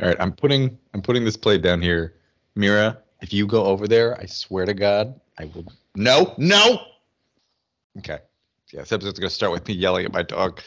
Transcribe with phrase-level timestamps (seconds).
[0.00, 2.14] All right, I'm putting I'm putting this plate down here.
[2.54, 5.64] Mira, if you go over there, I swear to God, I will.
[5.96, 6.80] No, no.
[7.98, 8.18] Okay.
[8.72, 10.60] Yeah, this episode's gonna start with me yelling at my dog.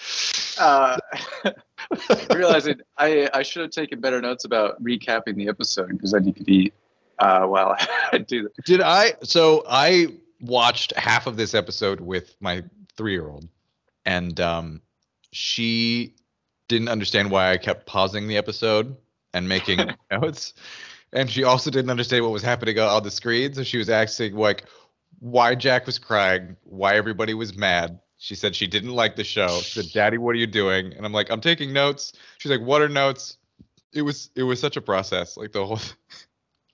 [0.59, 0.97] Uh,
[2.33, 6.35] realizing I I should have taken better notes about recapping the episode because then need
[6.35, 6.73] could eat
[7.19, 7.77] uh, while
[8.11, 8.65] I do that.
[8.65, 9.13] Did I?
[9.23, 10.07] So I
[10.41, 12.63] watched half of this episode with my
[12.97, 13.47] three-year-old,
[14.05, 14.81] and um,
[15.31, 16.15] she
[16.67, 18.97] didn't understand why I kept pausing the episode
[19.33, 19.79] and making
[20.11, 20.53] notes,
[21.13, 23.53] and she also didn't understand what was happening on the screen.
[23.53, 24.65] So she was asking like,
[25.19, 27.99] why Jack was crying, why everybody was mad.
[28.17, 29.47] She said she didn't like the show.
[29.61, 32.61] She said, "Daddy, what are you doing?" And I'm like, "I'm taking notes." She's like,
[32.61, 33.37] "What are notes?"
[33.93, 35.37] It was it was such a process.
[35.37, 35.79] Like the whole.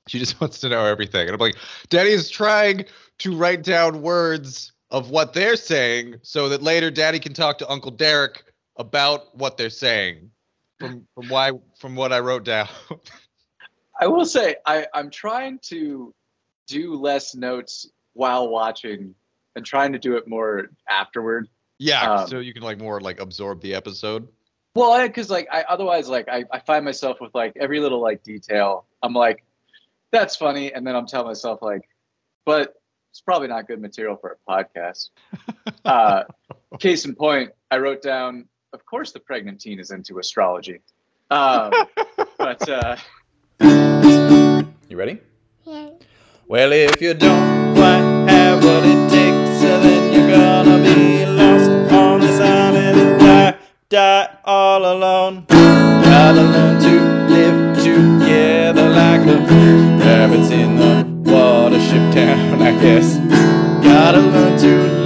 [0.08, 1.28] She just wants to know everything.
[1.28, 1.58] And I'm like,
[1.90, 2.86] Daddy is trying
[3.18, 7.70] to write down words of what they're saying so that later Daddy can talk to
[7.70, 8.46] Uncle Derek
[8.78, 10.32] about what they're saying.
[10.80, 12.67] From from why from what I wrote down.
[13.99, 16.13] I will say I I'm trying to
[16.67, 19.16] do less notes while watching
[19.56, 21.47] and trying to do it more afterward.
[21.80, 24.28] yeah, Um, so you can like more like absorb the episode.
[24.75, 28.22] Well, because like I otherwise like I, I find myself with like every little like
[28.22, 28.86] detail.
[29.02, 29.44] I'm like,
[30.12, 31.89] that's funny, and then I'm telling myself like,
[32.45, 32.75] but
[33.12, 35.09] it's probably not good material for a podcast.
[35.86, 36.25] uh,
[36.78, 38.45] case in point, I wrote down.
[38.73, 40.82] Of course, the pregnant teen is into astrology.
[41.32, 41.72] Um,
[42.38, 42.98] but uh,
[43.62, 45.20] You ready?
[45.66, 45.90] Yeah.
[46.48, 52.22] Well, if you don't quite have what it takes, then you're gonna be lost on
[52.22, 53.58] this island and die,
[53.90, 55.46] die all alone.
[55.50, 59.38] Gotta learn to live together like the
[60.06, 63.18] rabbits in the Watership Down, I guess.
[63.84, 64.97] Gotta learn to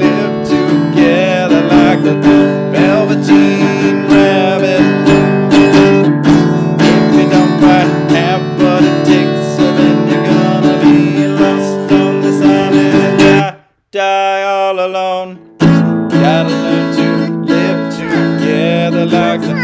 [14.82, 15.56] alone.
[15.60, 19.56] Gotta learn to live together like the.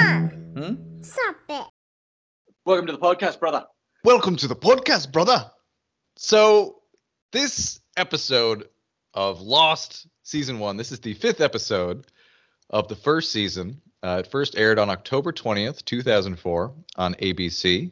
[0.56, 1.02] Hmm?
[1.02, 1.68] Stop it.
[2.66, 3.66] welcome to the podcast, brother.
[4.04, 5.50] Welcome to the podcast, brother.
[6.18, 6.82] So,
[7.32, 8.66] this episode
[9.16, 12.06] of Lost season one, this is the fifth episode
[12.70, 13.82] of the first season.
[14.04, 17.92] Uh, it first aired on October 20th, 2004, on ABC.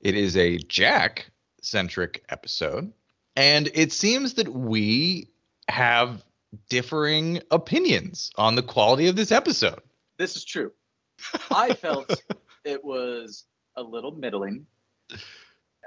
[0.00, 1.30] It is a Jack
[1.62, 2.92] centric episode.
[3.36, 5.28] And it seems that we
[5.68, 6.24] have
[6.68, 9.80] differing opinions on the quality of this episode.
[10.18, 10.72] This is true.
[11.50, 12.22] I felt
[12.64, 13.44] it was
[13.76, 14.66] a little middling.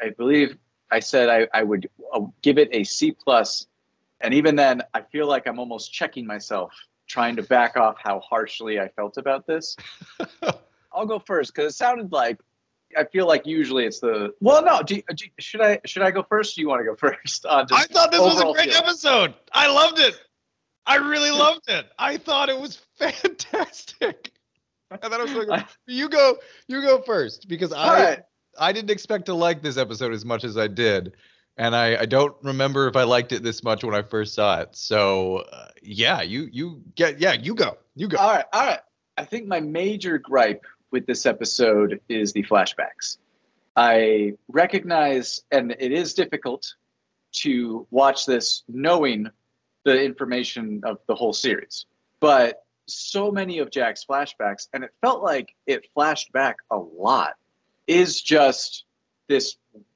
[0.01, 0.57] I believe
[0.91, 3.67] I said I, I would uh, give it a C plus,
[4.21, 6.73] and even then, I feel like I'm almost checking myself,
[7.07, 9.75] trying to back off how harshly I felt about this.
[10.91, 12.39] I'll go first because it sounded like
[12.95, 14.63] I feel like usually it's the well.
[14.63, 16.53] No, do, do, should I should I go first?
[16.53, 17.45] Or do you want to go first?
[17.45, 18.83] Uh, I thought this was a great feeling.
[18.83, 19.33] episode.
[19.51, 20.19] I loved it.
[20.87, 21.85] I really loved it.
[21.99, 24.31] I thought it was fantastic.
[24.89, 25.65] I thought it was good.
[25.85, 26.37] You go.
[26.67, 28.19] You go first because I right.
[28.57, 31.13] I didn't expect to like this episode as much as I did,
[31.57, 34.61] and I I don't remember if I liked it this much when I first saw
[34.61, 34.69] it.
[34.75, 38.17] So uh, yeah, you you get yeah you go you go.
[38.17, 38.79] All right, all right.
[39.17, 43.17] I think my major gripe with this episode is the flashbacks.
[43.75, 46.73] I recognize, and it is difficult
[47.41, 49.29] to watch this knowing
[49.87, 51.85] the information of the whole series,
[52.19, 57.35] but so many of Jack's flashbacks, and it felt like it flashed back a lot,
[57.87, 58.83] is just
[59.29, 59.55] this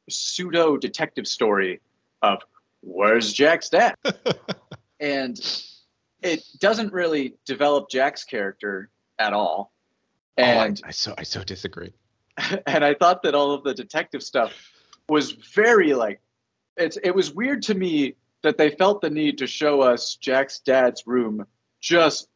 [0.10, 1.82] pseudo detective story
[2.22, 2.40] of
[2.82, 3.96] where's Jack's dad?
[5.02, 5.38] and
[6.22, 9.74] it doesn't really develop Jack's character at all.
[10.38, 11.92] Oh, I- And I, so I so disagree.
[12.66, 14.54] and I thought that all of the detective stuff
[15.10, 16.22] was very like
[16.78, 20.60] it's it was weird to me that they felt the need to show us Jack's
[20.60, 21.46] dad's room
[21.80, 22.28] just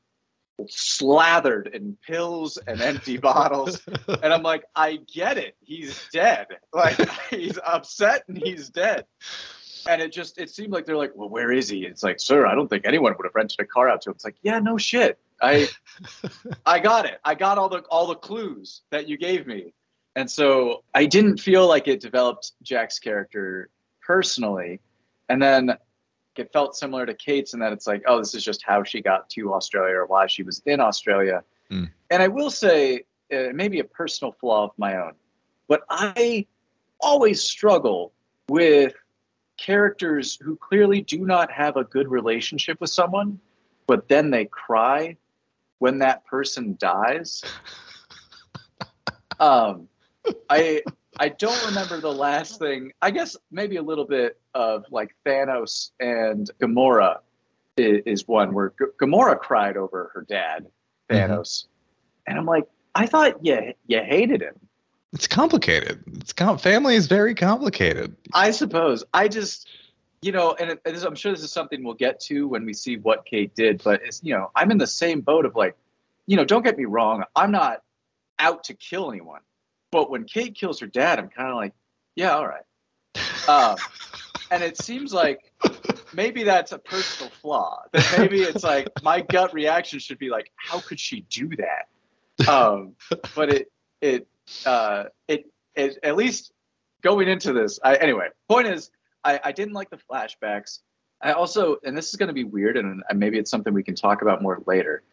[0.68, 3.82] slathered in pills and empty bottles.
[4.08, 5.56] And I'm like I get it.
[5.62, 6.48] He's dead.
[6.74, 6.98] Like
[7.30, 9.06] he's upset and he's dead.
[9.88, 11.86] And it just it seemed like they're like well where is he?
[11.86, 14.16] It's like sir I don't think anyone would have rented a car out to him.
[14.16, 15.18] It's like yeah no shit.
[15.42, 15.70] I
[16.66, 17.20] I got it.
[17.24, 19.74] I got all the all the clues that you gave me.
[20.18, 23.70] And so I didn't feel like it developed Jack's character
[24.02, 24.80] personally.
[25.28, 25.78] And then
[26.40, 29.02] it felt similar to Kate's in that it's like, oh, this is just how she
[29.02, 31.44] got to Australia or why she was in Australia.
[31.70, 31.86] Hmm.
[32.10, 35.14] And I will say, uh, maybe a personal flaw of my own,
[35.68, 36.46] but I
[37.00, 38.14] always struggle
[38.48, 38.94] with
[39.58, 43.40] characters who clearly do not have a good relationship with someone,
[43.88, 45.18] but then they cry
[45.80, 47.44] when that person dies.
[49.38, 49.90] Um,
[50.50, 50.82] I
[51.20, 52.92] I don't remember the last thing.
[53.02, 57.20] I guess maybe a little bit of like Thanos and Gamora
[57.78, 60.68] is, is one where G- Gamora cried over her dad,
[61.10, 61.32] mm-hmm.
[61.32, 61.66] Thanos,
[62.28, 64.56] and I'm like, I thought you you hated him.
[65.16, 66.04] It's complicated.
[66.18, 68.16] It's com- family is very complicated.
[68.34, 69.06] I suppose.
[69.14, 69.66] I just,
[70.22, 72.66] you know, and it, it is, I'm sure this is something we'll get to when
[72.66, 73.82] we see what Kate did.
[73.82, 75.78] But it's, you know, I'm in the same boat of like,
[76.28, 77.24] you know, don't get me wrong.
[77.34, 77.82] I'm not
[78.40, 79.40] out to kill anyone,
[79.96, 81.74] but when Kate kills her dad, I'm kind of like,
[82.18, 82.66] yeah, all right.
[83.48, 83.78] Um,
[84.52, 85.54] and it seems like
[86.14, 87.82] maybe that's a personal flaw.
[87.94, 92.50] That maybe it's like my gut reaction should be like, how could she do that?
[92.50, 92.98] Um,
[93.38, 93.72] but it
[94.02, 94.28] it
[94.66, 95.46] uh, it
[95.76, 96.52] it at least
[97.02, 97.80] going into this.
[97.82, 98.92] I, anyway, point is,
[99.24, 100.80] I, I didn't like the flashbacks.
[101.22, 103.82] I also, and this is going to be weird, and and maybe it's something we
[103.82, 105.04] can talk about more later.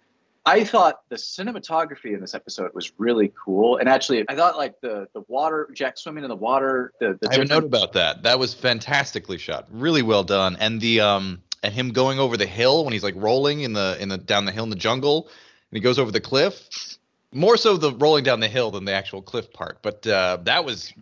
[0.45, 4.81] I thought the cinematography in this episode was really cool, and actually, I thought like
[4.81, 7.93] the the water, Jack swimming in the water, the the I have a note about
[7.93, 8.25] that.
[8.25, 9.69] That was fantastically shot.
[9.71, 10.57] Really well done.
[10.59, 13.97] And the um and him going over the hill when he's like rolling in the
[14.01, 15.29] in the down the hill in the jungle
[15.71, 16.69] and he goes over the cliff.
[17.33, 19.79] More so the rolling down the hill than the actual cliff part.
[19.83, 20.93] But uh that was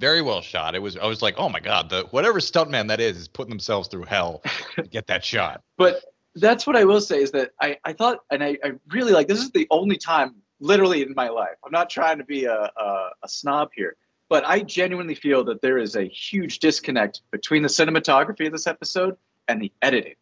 [0.00, 0.74] very well shot.
[0.74, 3.50] It was I was like, "Oh my god, the whatever stuntman that is is putting
[3.50, 4.42] themselves through hell
[4.76, 6.04] to get that shot." But
[6.36, 9.28] that's what I will say is that I, I thought, and I, I really like
[9.28, 11.56] this is the only time, literally in my life.
[11.64, 13.96] I'm not trying to be a, a, a snob here,
[14.28, 18.66] but I genuinely feel that there is a huge disconnect between the cinematography of this
[18.66, 19.16] episode
[19.48, 20.14] and the editing,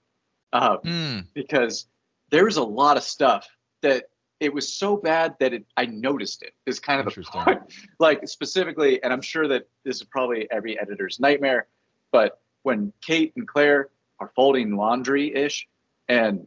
[0.53, 1.21] uh, Hmm.
[1.35, 1.87] because
[2.31, 3.47] there was a lot of stuff
[3.83, 4.05] that
[4.41, 6.55] it was so bad that it, I noticed it.
[6.65, 7.61] Is kind of the point.
[7.99, 11.67] Like specifically, and I'm sure that this is probably every editor's nightmare,
[12.11, 15.69] but when Kate and Claire are folding laundry ish,
[16.11, 16.47] and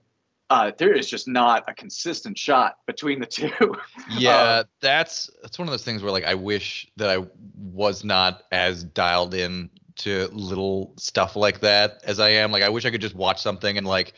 [0.50, 3.50] uh, there is just not a consistent shot between the two.
[4.18, 7.26] Yeah, that's that's one of those things where like I wish that I
[7.56, 12.52] was not as dialed in to little stuff like that as I am.
[12.52, 14.14] Like I wish I could just watch something and like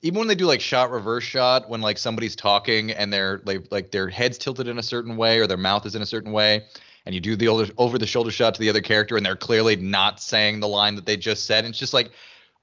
[0.00, 3.66] even when they do like shot reverse shot when like somebody's talking and they're like
[3.70, 6.32] like their heads tilted in a certain way or their mouth is in a certain
[6.32, 6.64] way
[7.04, 9.76] and you do the over the shoulder shot to the other character and they're clearly
[9.76, 12.10] not saying the line that they just said and it's just like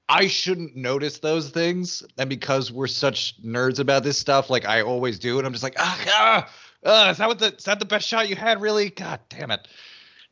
[0.08, 4.82] I shouldn't notice those things and because we're such nerds about this stuff like I
[4.82, 6.50] always do and I'm just like ah, ah
[6.84, 9.50] uh, is that what the is that the best shot you had really god damn
[9.50, 9.66] it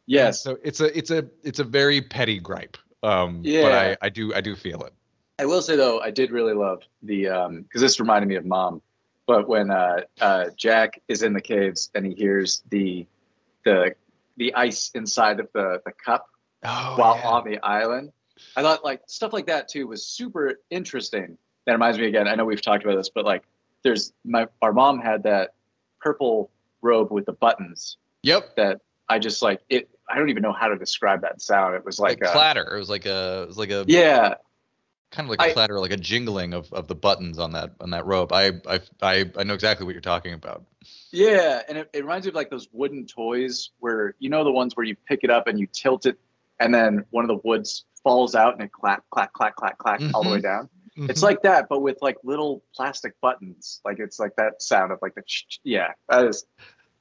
[0.07, 3.63] yes, so it's a it's a it's a very petty gripe um yeah.
[3.63, 4.93] but I I do I do feel it
[5.39, 8.45] I will say though, I did really love the um because this reminded me of
[8.45, 8.83] Mom.
[9.27, 13.07] But when uh, uh, Jack is in the caves and he hears the
[13.65, 13.95] the
[14.37, 16.29] the ice inside of the the cup
[16.63, 17.29] oh while yeah.
[17.29, 18.13] on the island,
[18.57, 21.39] I thought like stuff like that too was super interesting.
[21.67, 22.29] That reminds me again.
[22.29, 23.43] I know we've talked about this, but like
[23.83, 25.55] there's my our mom had that
[26.01, 26.51] purple
[26.83, 29.89] robe with the buttons yep that I just like it.
[30.09, 31.75] I don't even know how to describe that sound.
[31.75, 34.35] It was like, like, a, clatter it was like a it was like a yeah,
[35.11, 37.73] kind of like a I- clatter like a jingling of, of the buttons on that
[37.81, 38.33] on that robe.
[38.33, 40.65] I, I I I know exactly what you're talking about
[41.11, 44.53] Yeah, and it, it reminds me of like those wooden toys where you know the
[44.53, 46.19] ones where you pick it up and you tilt it,
[46.61, 50.01] and then one of the woods falls out and it clack, clack, clack, clack, clack
[50.15, 50.69] all the way down.
[50.97, 53.81] It's like that, but with like little plastic buttons.
[53.85, 56.47] Like it's like that sound of like the ch- ch- yeah, that is,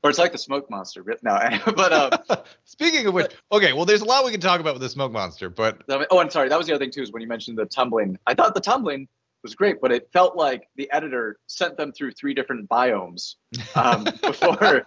[0.01, 1.03] or it's like the smoke monster.
[1.03, 1.37] but- No,
[1.75, 4.81] but um, Speaking of which, okay, well, there's a lot we can talk about with
[4.81, 7.21] the smoke monster, but oh, and sorry, that was the other thing too is when
[7.21, 8.17] you mentioned the tumbling.
[8.25, 9.07] I thought the tumbling
[9.43, 13.35] was great, but it felt like the editor sent them through three different biomes
[13.75, 14.83] um, before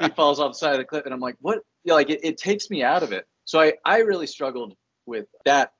[0.00, 2.20] he falls off the side of the cliff and i'm like what yeah, like it,
[2.22, 4.74] it takes me out of it so i i really struggled
[5.06, 5.72] with that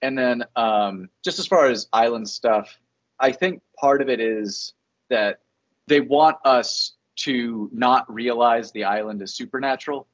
[0.00, 2.78] and then um just as far as island stuff
[3.20, 4.74] i think part of it is
[5.10, 5.40] that
[5.86, 10.06] they want us to not realize the island is supernatural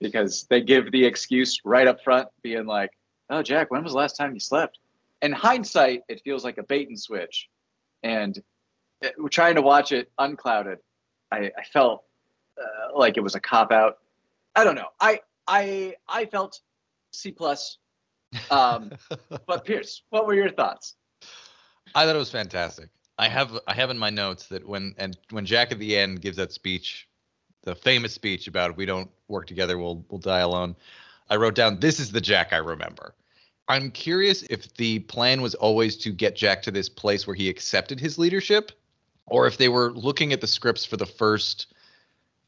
[0.00, 2.90] because they give the excuse right up front being like
[3.30, 4.78] oh jack when was the last time you slept
[5.22, 7.48] in hindsight it feels like a bait and switch
[8.02, 8.42] and
[9.04, 10.78] uh, trying to watch it unclouded
[11.32, 12.04] i, I felt
[12.60, 13.98] uh, like it was a cop out.
[14.54, 14.88] I don't know.
[15.00, 16.60] I I I felt
[17.12, 17.78] C plus.
[18.50, 18.92] Um,
[19.46, 20.94] but Pierce, what were your thoughts?
[21.94, 22.88] I thought it was fantastic.
[23.18, 26.20] I have I have in my notes that when and when Jack at the end
[26.20, 27.08] gives that speech,
[27.62, 30.74] the famous speech about if we don't work together, we'll we'll die alone.
[31.30, 33.14] I wrote down this is the Jack I remember.
[33.68, 37.48] I'm curious if the plan was always to get Jack to this place where he
[37.48, 38.72] accepted his leadership,
[39.26, 41.68] or if they were looking at the scripts for the first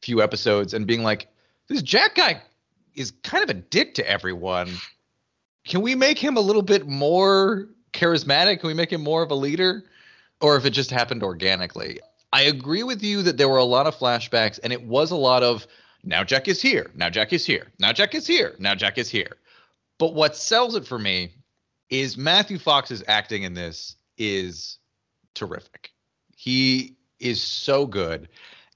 [0.03, 1.29] few episodes and being like,
[1.69, 2.43] this Jack guy
[2.95, 4.69] is kind of a dick to everyone.
[5.67, 8.61] Can we make him a little bit more charismatic?
[8.61, 9.85] Can we make him more of a leader?
[10.41, 12.01] Or if it just happened organically?
[12.33, 15.17] I agree with you that there were a lot of flashbacks and it was a
[15.17, 15.67] lot of
[16.05, 16.91] now Jack is here.
[16.95, 17.67] Now Jack is here.
[17.81, 18.55] Now Jack is here.
[18.59, 19.37] Now Jack is here.
[19.99, 21.33] But what sells it for me
[21.91, 24.79] is Matthew Fox's acting in this is
[25.35, 25.91] terrific.
[26.37, 28.29] He is so good.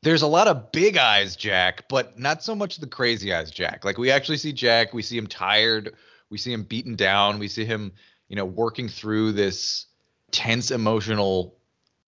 [0.02, 3.84] There's a lot of big eyes Jack, but not so much the crazy eyes Jack.
[3.84, 5.94] Like we actually see Jack, we see him tired,
[6.30, 7.92] we see him beaten down, we see him,
[8.28, 9.86] you know, working through this
[10.30, 11.56] tense emotional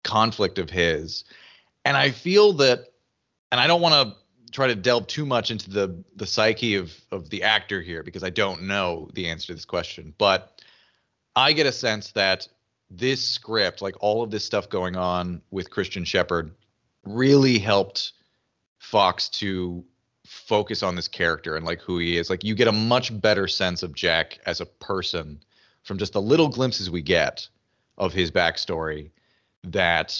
[0.04, 1.24] conflict of his.
[1.84, 2.86] And I feel that
[3.50, 4.16] and I don't want to
[4.52, 8.22] try to delve too much into the the psyche of of the actor here because
[8.22, 10.62] I don't know the answer to this question, but
[11.36, 12.48] I get a sense that
[12.90, 16.52] this script, like all of this stuff going on with Christian Shepherd,
[17.04, 18.12] really helped
[18.78, 19.84] Fox to
[20.30, 22.30] focus on this character and like who he is.
[22.30, 25.42] Like you get a much better sense of Jack as a person
[25.82, 27.48] from just the little glimpses we get
[27.98, 29.10] of his backstory
[29.64, 30.16] that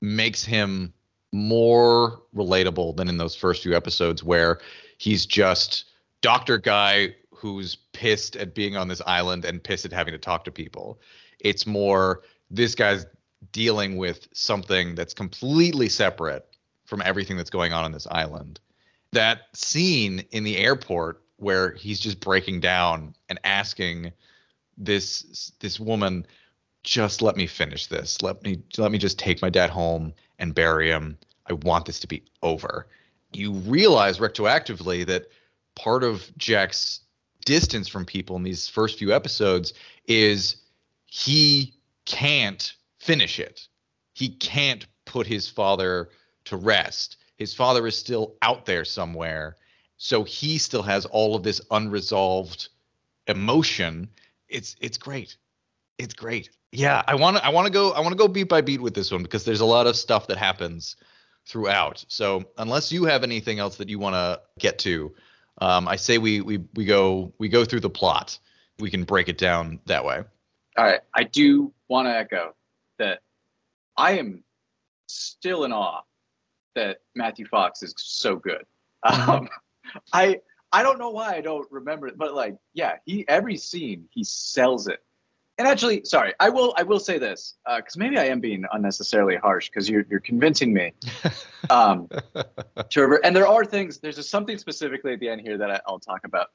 [0.00, 0.92] makes him
[1.32, 4.58] more relatable than in those first few episodes where
[4.98, 5.84] he's just
[6.20, 10.44] doctor guy who's pissed at being on this island and pissed at having to talk
[10.44, 11.00] to people.
[11.38, 13.06] It's more this guy's
[13.52, 16.44] dealing with something that's completely separate
[16.86, 18.58] from everything that's going on on this island.
[19.14, 24.12] That scene in the airport where he's just breaking down and asking
[24.76, 26.26] this this woman
[26.82, 28.20] just let me finish this.
[28.22, 31.16] Let me let me just take my dad home and bury him.
[31.46, 32.86] I want this to be over.
[33.32, 35.26] You realize retroactively that
[35.74, 37.00] part of Jack's
[37.44, 39.72] distance from people in these first few episodes
[40.06, 40.56] is
[41.06, 43.66] he can't finish it.
[44.14, 46.10] He can't put his father
[46.46, 47.16] to rest.
[47.36, 49.56] His father is still out there somewhere.
[49.96, 52.68] So he still has all of this unresolved
[53.26, 54.08] emotion.
[54.48, 55.36] It's it's great.
[55.98, 56.50] It's great.
[56.72, 58.80] Yeah, I want to I want to go I want to go beat by beat
[58.80, 60.96] with this one because there's a lot of stuff that happens
[61.46, 62.04] throughout.
[62.08, 65.14] So unless you have anything else that you want to get to,
[65.60, 68.38] um, I say we we we go we go through the plot.
[68.80, 70.24] We can break it down that way.
[70.76, 71.00] All right.
[71.14, 72.54] I do want to echo
[72.98, 73.20] that
[73.96, 74.42] I am
[75.06, 76.02] still in awe
[76.74, 78.64] that Matthew Fox is so good.
[79.02, 79.48] Um,
[80.12, 80.40] I
[80.72, 84.24] I don't know why I don't remember it, but like, yeah, he every scene he
[84.24, 85.02] sells it.
[85.56, 89.36] And actually, sorry, I will I will say this because maybe I am being unnecessarily
[89.36, 90.92] harsh because you're you're convincing me.
[91.70, 92.10] Um,
[92.90, 93.98] Trevor, and there are things.
[93.98, 96.50] There's just something specifically at the end here that I, I'll talk about.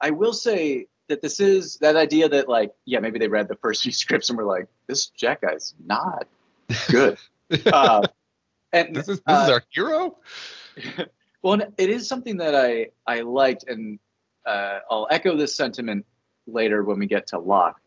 [0.00, 3.56] I will say that this is that idea that like yeah maybe they read the
[3.56, 6.26] first few scripts and were like this Jack guy's not
[6.88, 7.18] good.
[7.66, 8.06] uh,
[8.74, 10.18] and this is this uh, is our hero.
[11.42, 13.98] well, it is something that I I liked, and
[14.44, 16.04] uh, I'll echo this sentiment
[16.46, 17.80] later when we get to Locke.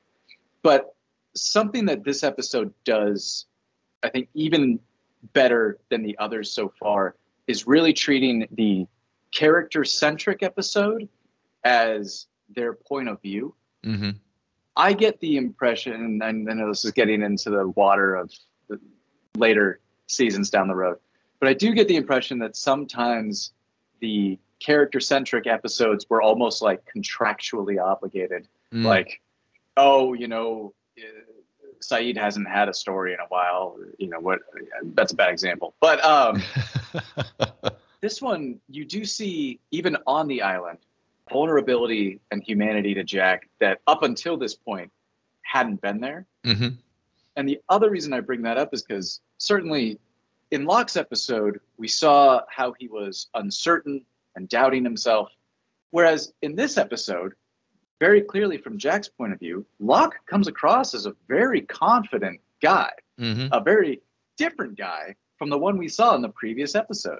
[0.63, 0.95] But
[1.35, 3.45] something that this episode does,
[4.01, 4.79] I think, even
[5.33, 7.15] better than the others so far,
[7.47, 8.87] is really treating the
[9.31, 11.07] character centric episode
[11.63, 13.53] as their point of view.
[13.85, 14.11] Mm-hmm.
[14.75, 18.31] I get the impression, and I know this is getting into the water of
[18.69, 18.79] the
[19.35, 20.97] later seasons down the road,
[21.39, 23.51] but I do get the impression that sometimes
[23.99, 28.47] the character centric episodes were almost like contractually obligated.
[28.73, 28.85] Mm.
[28.85, 29.21] Like,
[29.75, 31.01] oh, you know, uh,
[31.81, 33.77] Sayid hasn't had a story in a while.
[33.97, 34.39] You know what?
[34.83, 35.75] That's a bad example.
[35.79, 36.41] But um,
[38.01, 40.79] this one, you do see even on the island
[41.29, 44.91] vulnerability and humanity to Jack that up until this point
[45.41, 46.25] hadn't been there.
[46.43, 46.67] hmm
[47.37, 49.99] And the other reason I bring that up is because certainly
[50.51, 54.03] in Locke's episode, we saw how he was uncertain
[54.35, 55.29] and doubting himself.
[55.91, 57.33] Whereas in this episode,
[57.99, 62.91] very clearly from Jack's point of view, Locke comes across as a very confident guy,
[63.17, 64.01] hmm a very
[64.37, 67.19] different guy from the one we saw in the previous episode.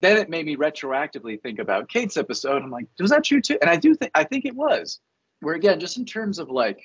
[0.00, 2.62] Then it made me retroactively think about Kate's episode.
[2.62, 3.58] I'm like, was that true too?
[3.60, 4.98] And I do think I think it was.
[5.40, 6.80] Where again, just in terms of like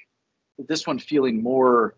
[0.59, 1.95] this one feeling more,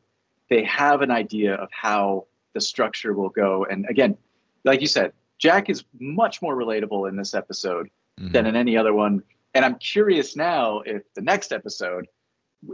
[0.49, 3.65] they have an idea of how the structure will go.
[3.69, 4.17] And again,
[4.63, 7.89] like you said, Jack is much more relatable in this episode
[8.19, 8.33] Mm-hmm.
[8.33, 9.23] than in any other one.
[9.53, 12.05] And I'm curious now if the next episode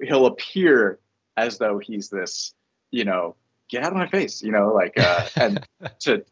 [0.02, 0.98] he'll appear
[1.38, 2.56] as though he's this,
[2.90, 3.36] you know,
[3.70, 5.64] get out of my face, you know, like, uh, and
[6.00, 6.26] to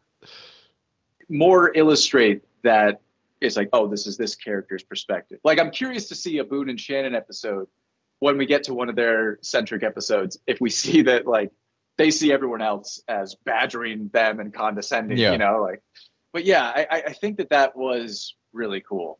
[1.28, 3.00] more illustrate that
[3.40, 5.38] it's like, oh, this is this character's perspective.
[5.44, 7.68] Like, I'm curious to see a Boone and Shannon episode
[8.20, 11.50] when we get to one of their centric episodes, if we see that, like,
[11.96, 15.32] they see everyone else as badgering them and condescending, Yeah.
[15.32, 15.82] you know, like,
[16.32, 19.18] but yeah, I, I- think that that was really cool.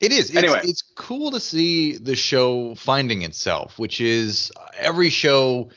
[0.00, 0.30] It is.
[0.30, 0.60] It's, Anyway.
[0.64, 5.70] it's cool to see the show finding itself, which is every show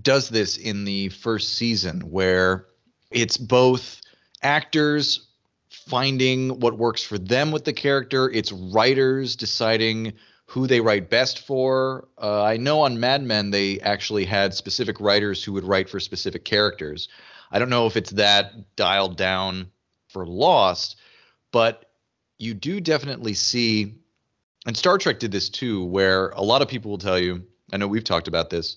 [0.00, 2.66] does this in the first season where
[3.10, 4.00] it's both
[4.42, 5.28] actors
[5.70, 8.30] finding what works for them with the character.
[8.30, 10.12] It's writers deciding
[10.52, 12.06] who they write best for.
[12.20, 15.98] Uh, I know on Mad Men they actually had specific writers who would write for
[15.98, 17.08] specific characters.
[17.50, 19.70] I don't know if it's that dialed down
[20.08, 20.96] for Lost,
[21.52, 21.86] but
[22.38, 23.94] you do definitely see,
[24.66, 27.46] and Star Trek did this too, where a lot of people will tell you.
[27.72, 28.76] I know we've talked about this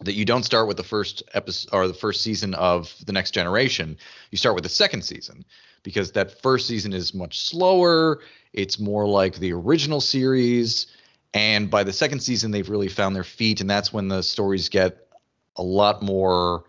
[0.00, 3.30] that you don't start with the first episode or the first season of the next
[3.30, 3.96] generation
[4.30, 5.42] you start with the second season
[5.82, 8.20] because that first season is much slower
[8.52, 10.86] it's more like the original series
[11.36, 14.68] and by the second season they've really found their feet and that's when the stories
[14.68, 15.08] get
[15.56, 16.64] a lot more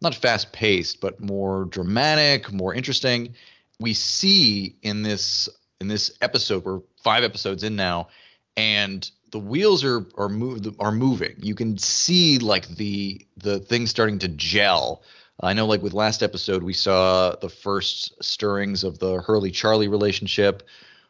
[0.00, 3.34] not fast paced but more dramatic more interesting
[3.80, 5.48] we see in this
[5.80, 8.08] in this episode we're five episodes in now
[8.56, 11.34] and the wheels are are move are moving.
[11.38, 15.02] You can see like the the things starting to gel.
[15.40, 19.88] I know, like with last episode, we saw the first stirrings of the Hurley Charlie
[19.88, 20.64] relationship.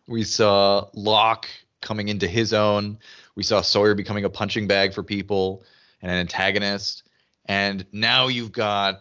[0.07, 1.49] We saw Locke
[1.80, 2.99] coming into his own.
[3.35, 5.64] We saw Sawyer becoming a punching bag for people
[6.02, 7.04] and an antagonist.
[7.47, 9.00] And now you've got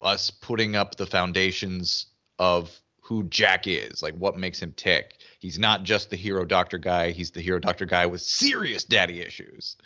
[0.00, 2.06] us putting up the foundations
[2.38, 2.70] of
[3.00, 5.16] who Jack is, like what makes him tick.
[5.38, 9.20] He's not just the hero doctor guy, he's the hero doctor guy with serious daddy
[9.20, 9.76] issues.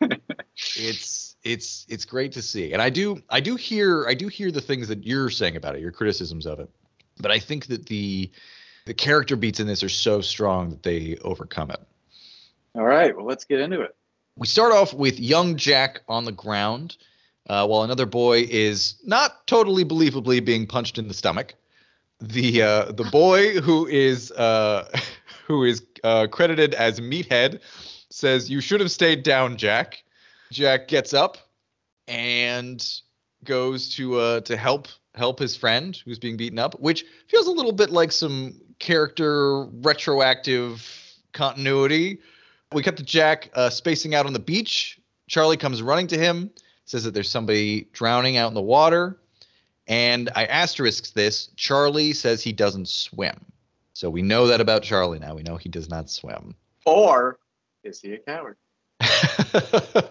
[0.76, 2.72] it's it's it's great to see.
[2.72, 5.74] And I do I do hear I do hear the things that you're saying about
[5.74, 6.70] it, your criticisms of it.
[7.18, 8.30] But I think that the
[8.90, 11.80] the character beats in this are so strong that they overcome it.
[12.74, 13.94] All right, well let's get into it.
[14.36, 16.96] We start off with young Jack on the ground,
[17.48, 21.54] uh, while another boy is not totally believably being punched in the stomach
[22.18, 24.88] the uh, the boy who is uh,
[25.46, 27.60] who is uh, credited as Meathead
[28.10, 30.02] says you should have stayed down, Jack.
[30.50, 31.38] Jack gets up
[32.08, 32.84] and
[33.44, 37.52] goes to uh, to help help his friend who's being beaten up, which feels a
[37.52, 40.84] little bit like some character retroactive
[41.32, 42.18] continuity.
[42.72, 44.98] We cut to Jack uh, spacing out on the beach.
[45.28, 46.50] Charlie comes running to him,
[46.86, 49.16] says that there's somebody drowning out in the water.
[49.86, 51.50] And I asterisk this.
[51.56, 53.44] Charlie says he doesn't swim.
[53.92, 55.34] So we know that about Charlie now.
[55.34, 56.54] We know he does not swim.
[56.86, 57.38] Or
[57.84, 58.56] is he a coward?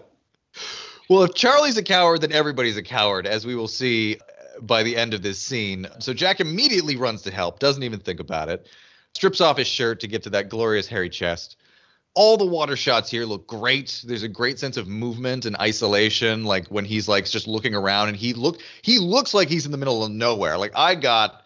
[1.09, 4.17] well, if Charlie's a coward, then everybody's a coward, as we will see
[4.61, 5.87] by the end of this scene.
[5.99, 8.67] So Jack immediately runs to help, doesn't even think about it,
[9.13, 11.57] strips off his shirt to get to that glorious hairy chest.
[12.15, 14.03] All the water shots here look great.
[14.05, 18.09] There's a great sense of movement and isolation, like when he's like just looking around
[18.09, 20.57] and he look he looks like he's in the middle of nowhere.
[20.57, 21.43] Like I got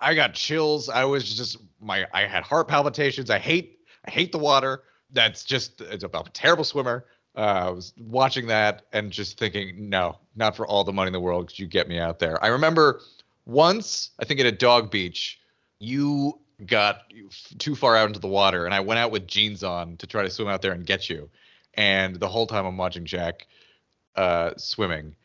[0.00, 0.88] I got chills.
[0.88, 3.30] I was just my I had heart palpitations.
[3.30, 4.82] I hate I hate the water.
[5.12, 7.06] That's just it's about a terrible swimmer.
[7.36, 11.12] Uh, I was watching that and just thinking, no, not for all the money in
[11.12, 12.42] the world could you get me out there.
[12.44, 13.00] I remember
[13.46, 15.40] once, I think at a dog beach,
[15.78, 17.12] you got
[17.58, 20.22] too far out into the water, and I went out with jeans on to try
[20.22, 21.30] to swim out there and get you.
[21.74, 23.46] And the whole time I'm watching Jack
[24.14, 25.16] uh, swimming,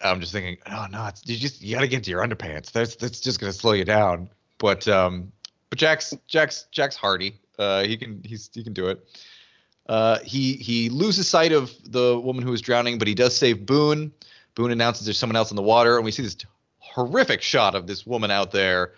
[0.00, 2.72] I'm just thinking, oh no, it's, you just you got to get to your underpants.
[2.72, 4.30] That's that's just gonna slow you down.
[4.58, 5.32] But um,
[5.70, 7.38] but Jack's Jack's Jack's hardy.
[7.58, 9.04] Uh, he can he's he can do it.
[9.86, 13.66] Uh, he he loses sight of the woman who is drowning, but he does save
[13.66, 14.12] Boone.
[14.54, 16.36] Boone announces there's someone else in the water, and we see this
[16.78, 18.92] horrific shot of this woman out there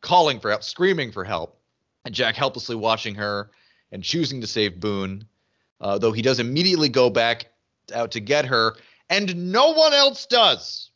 [0.00, 1.58] calling for help, screaming for help,
[2.04, 3.50] and Jack helplessly watching her
[3.92, 5.24] and choosing to save Boone.
[5.80, 7.46] Uh, though he does immediately go back
[7.94, 8.74] out to get her,
[9.10, 10.90] and no one else does.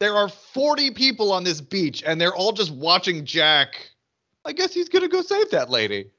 [0.00, 3.90] There are 40 people on this beach, and they're all just watching Jack.
[4.44, 6.10] I guess he's gonna go save that lady.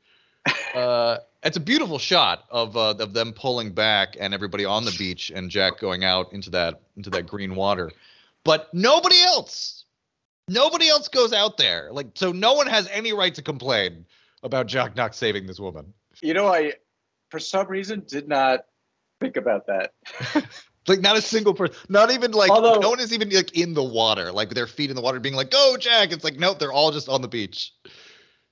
[0.76, 4.96] Uh, it's a beautiful shot of uh, of them pulling back and everybody on the
[4.98, 7.92] beach and Jack going out into that into that green water.
[8.44, 9.86] But nobody else,
[10.48, 11.90] nobody else goes out there.
[11.92, 14.06] Like so, no one has any right to complain
[14.44, 15.94] about Jack not saving this woman.
[16.22, 16.74] You know, I
[17.30, 18.66] for some reason did not
[19.20, 19.94] think about that.
[20.88, 23.76] like not a single person, not even like Although- no one is even like in
[23.76, 26.58] the water, like their feet in the water, being like, "Go, Jack!" It's like nope,
[26.58, 27.72] they're all just on the beach.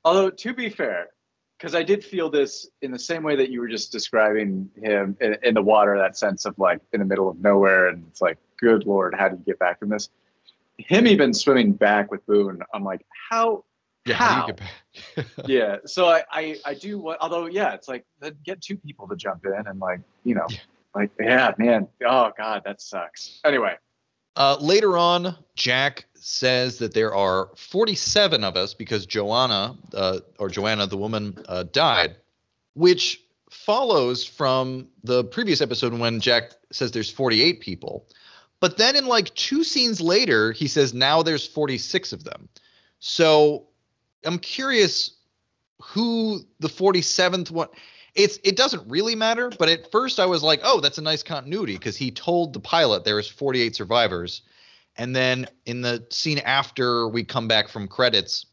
[0.06, 1.08] Although to be fair,
[1.64, 5.16] because I did feel this in the same way that you were just describing him
[5.22, 8.22] in, in the water, that sense of like in the middle of nowhere, and it's
[8.22, 10.10] like, good lord, how do you get back from this?
[10.78, 13.64] Him even swimming back with Boone, I'm like, how?
[14.06, 14.46] Yeah, How?
[14.46, 15.46] do you get back?
[15.48, 15.78] Yeah.
[15.86, 17.18] So I, I, I do what.
[17.22, 18.04] Although, yeah, it's like
[18.44, 20.58] get two people to jump in and like, you know, Yeah.
[20.94, 23.40] like, yeah, man, oh god, that sucks.
[23.46, 23.78] Anyway,
[24.36, 30.50] Uh, later on, Jack says that there are 47 of us because Joanna, uh, or
[30.50, 32.16] Joanna, the woman, uh, died,
[32.74, 38.08] which follows from the previous episode when Jack says there's 48 people.
[38.60, 42.50] But then in like two scenes later, he says now there's 46 of them.
[43.00, 43.68] So
[44.24, 45.12] I'm curious
[45.82, 47.68] who the 47th one.
[48.16, 51.24] It's it doesn't really matter, but at first I was like, oh, that's a nice
[51.24, 54.42] continuity because he told the pilot there was 48 survivors,
[54.96, 58.46] and then in the scene after we come back from credits,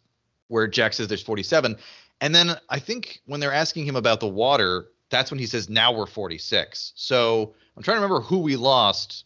[0.49, 1.77] where Jack says there's 47,
[2.21, 5.69] and then I think when they're asking him about the water, that's when he says
[5.69, 6.93] now we're 46.
[6.95, 9.25] So I'm trying to remember who we lost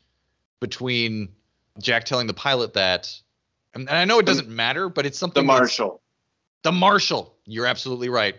[0.61, 1.29] between
[1.79, 3.13] Jack telling the pilot that,
[3.75, 5.43] and, and I know it doesn't matter, but it's something.
[5.43, 6.01] The marshal.
[6.63, 7.35] the marshal.
[7.47, 8.37] You're absolutely right.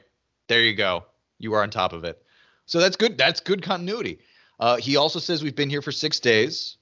[0.47, 1.05] There you go.
[1.37, 2.21] You are on top of it.
[2.65, 3.17] So that's good.
[3.17, 4.19] That's good continuity.
[4.59, 6.77] Uh, he also says we've been here for six days.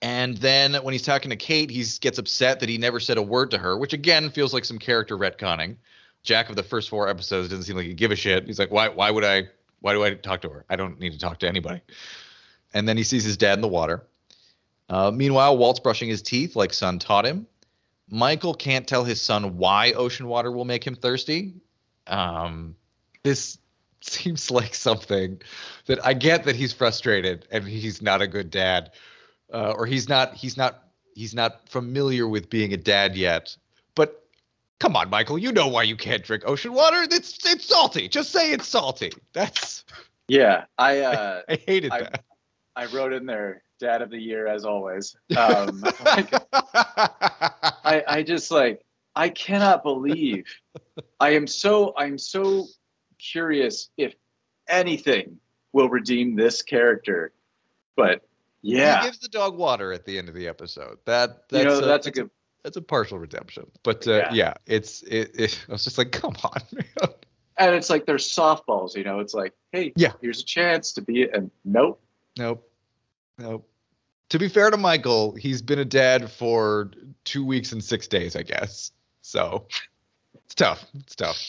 [0.00, 3.22] And then when he's talking to Kate, he gets upset that he never said a
[3.22, 5.76] word to her, which again feels like some character retconning.
[6.22, 8.46] Jack of the first four episodes doesn't seem like he give a shit.
[8.46, 8.88] He's like, why?
[8.88, 9.48] Why would I?
[9.80, 10.64] Why do I talk to her?
[10.68, 11.80] I don't need to talk to anybody.
[12.74, 14.04] And then he sees his dad in the water.
[14.88, 17.46] Uh, meanwhile, Walt's brushing his teeth like Sun taught him.
[18.10, 21.54] Michael can't tell his son why ocean water will make him thirsty.
[22.06, 22.74] Um,
[23.22, 23.58] this
[24.00, 25.40] seems like something
[25.86, 28.92] that I get that he's frustrated and he's not a good dad,
[29.52, 30.84] uh, or he's not he's not
[31.14, 33.56] he's not familiar with being a dad yet.
[33.94, 34.24] But
[34.78, 37.02] come on, Michael, you know why you can't drink ocean water?
[37.02, 38.08] It's it's salty.
[38.08, 39.12] Just say it's salty.
[39.32, 39.84] That's
[40.28, 42.24] Yeah, I uh, I hated I- that.
[42.76, 45.16] I wrote in there, Dad of the Year as always.
[45.36, 48.84] Um, like, I I just like
[49.16, 50.44] I cannot believe
[51.18, 52.66] I am so I'm so
[53.18, 54.14] curious if
[54.68, 55.38] anything
[55.72, 57.32] will redeem this character.
[57.96, 58.22] But
[58.62, 60.98] yeah, He gives the dog water at the end of the episode.
[61.04, 62.30] That you that's know a, that's a good
[62.64, 63.70] that's a partial redemption.
[63.82, 64.32] But uh, yeah.
[64.34, 64.54] Yeah.
[64.66, 65.64] it's it, it.
[65.68, 67.08] I was just like, come on, man.
[67.56, 69.20] and it's like there's softballs, you know.
[69.20, 70.12] It's like, hey, Yeah.
[70.20, 72.00] here's a chance to be and nope.
[72.38, 72.68] Nope,
[73.38, 73.68] nope.
[74.30, 76.90] To be fair to Michael, he's been a dad for
[77.24, 78.92] two weeks and six days, I guess.
[79.22, 79.66] So
[80.44, 80.84] it's tough.
[81.00, 81.40] It's tough.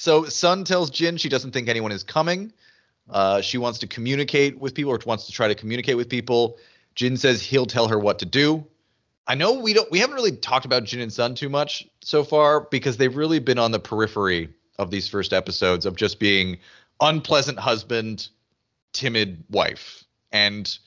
[0.00, 2.54] So Sun tells Jin she doesn't think anyone is coming.
[3.10, 6.56] Uh, she wants to communicate with people, or wants to try to communicate with people.
[6.94, 8.66] Jin says he'll tell her what to do.
[9.26, 9.90] I know we don't.
[9.90, 13.40] We haven't really talked about Jin and Sun too much so far because they've really
[13.40, 16.56] been on the periphery of these first episodes of just being
[17.02, 18.28] unpleasant husband,
[18.94, 20.04] timid wife.
[20.32, 20.78] And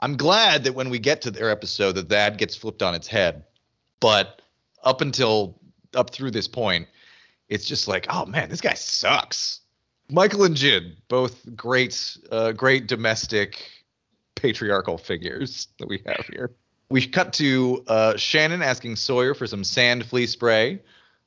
[0.00, 3.08] I'm glad that when we get to their episode that that gets flipped on its
[3.08, 3.42] head.
[3.98, 4.42] But
[4.84, 5.58] up until
[5.92, 6.86] up through this point,
[7.50, 9.60] it's just like, oh man, this guy sucks.
[10.08, 13.60] Michael and Jin, both great, uh, great domestic
[14.36, 16.52] patriarchal figures that we have here.
[16.88, 20.80] We cut to uh, Shannon asking Sawyer for some sand flea spray.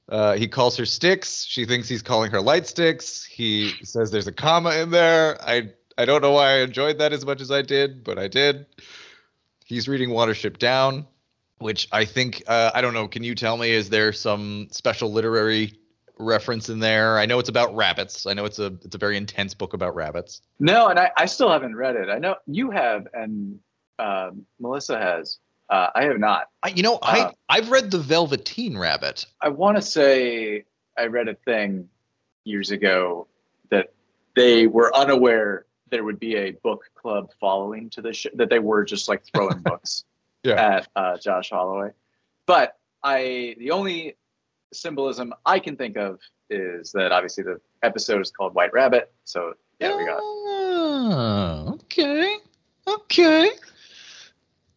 [0.10, 1.46] Uh, he calls her sticks.
[1.46, 3.24] She thinks he's calling her light sticks.
[3.24, 5.42] He says there's a comma in there.
[5.42, 8.28] I I don't know why I enjoyed that as much as I did, but I
[8.28, 8.66] did.
[9.64, 11.08] He's reading Watership Down,
[11.60, 13.08] which I think uh, I don't know.
[13.08, 13.72] Can you tell me?
[13.72, 15.80] Is there some special literary
[16.18, 17.18] reference in there?
[17.18, 18.26] I know it's about rabbits.
[18.26, 20.42] I know it's a it's a very intense book about rabbits.
[20.60, 22.10] No, and I, I still haven't read it.
[22.10, 23.60] I know you have, and
[24.00, 25.40] um, Melissa has.
[25.70, 26.50] Uh, I have not.
[26.62, 29.26] I, you know, Uh, I I've read the Velveteen Rabbit.
[29.42, 30.66] I want to say
[30.98, 31.90] I read a thing
[32.44, 33.28] years ago
[33.72, 33.94] that
[34.36, 38.58] they were unaware there would be a book club following to the show, that they
[38.60, 40.04] were just like throwing books
[40.44, 40.54] Yeah.
[40.80, 41.92] at uh, Josh Holloway.
[42.48, 44.18] But I, the only
[44.74, 49.12] symbolism I can think of is that obviously the episode is called White Rabbit.
[49.24, 52.38] So yeah, we got Oh, okay.
[52.88, 53.52] Okay.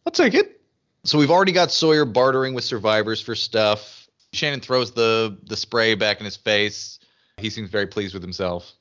[0.05, 0.61] I'll take it.
[1.03, 4.07] So we've already got Sawyer bartering with survivors for stuff.
[4.33, 6.99] Shannon throws the the spray back in his face.
[7.37, 8.73] He seems very pleased with himself.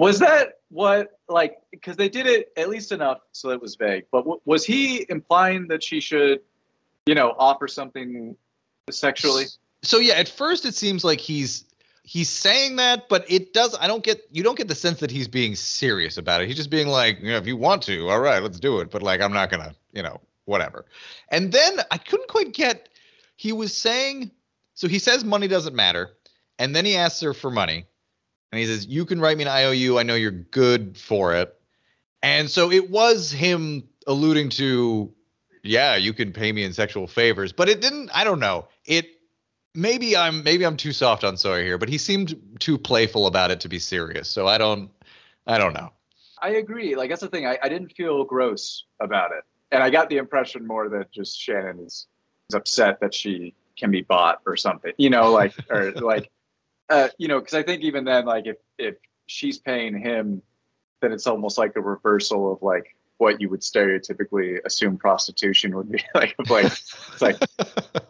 [0.00, 4.04] Was that what like because they did it at least enough so it was vague.
[4.10, 6.40] But w- was he implying that she should,
[7.06, 8.36] you know, offer something
[8.90, 9.46] sexually?
[9.86, 11.64] So yeah, at first it seems like he's
[12.02, 15.10] he's saying that, but it does I don't get you don't get the sense that
[15.10, 16.48] he's being serious about it.
[16.48, 18.90] He's just being like, you know, if you want to, all right, let's do it.
[18.90, 20.86] But like I'm not gonna, you know, whatever.
[21.30, 22.88] And then I couldn't quite get
[23.36, 24.30] he was saying
[24.76, 26.10] so he says money doesn't matter,
[26.58, 27.86] and then he asks her for money.
[28.52, 31.58] And he says, You can write me an IOU, I know you're good for it.
[32.22, 35.12] And so it was him alluding to,
[35.62, 38.68] yeah, you can pay me in sexual favors, but it didn't, I don't know.
[38.84, 39.08] It
[39.76, 43.50] maybe I'm maybe I'm too soft on Sawyer here, but he seemed too playful about
[43.50, 44.28] it to be serious.
[44.28, 44.90] So I don't
[45.46, 45.92] I don't know.
[46.40, 46.96] I agree.
[46.96, 47.46] Like that's the thing.
[47.46, 51.38] I, I didn't feel gross about it, and I got the impression more that just
[51.38, 52.06] Shannon is,
[52.50, 54.92] is upset that she can be bought or something.
[54.96, 56.30] You know, like or like,
[56.88, 60.42] uh, you know, because I think even then, like if if she's paying him,
[61.00, 65.90] then it's almost like a reversal of like what you would stereotypically assume prostitution would
[65.90, 66.34] be like.
[66.48, 67.36] Like it's like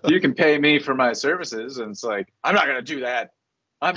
[0.07, 3.33] you can pay me for my services, and it's like I'm not gonna do that
[3.81, 3.97] I'm,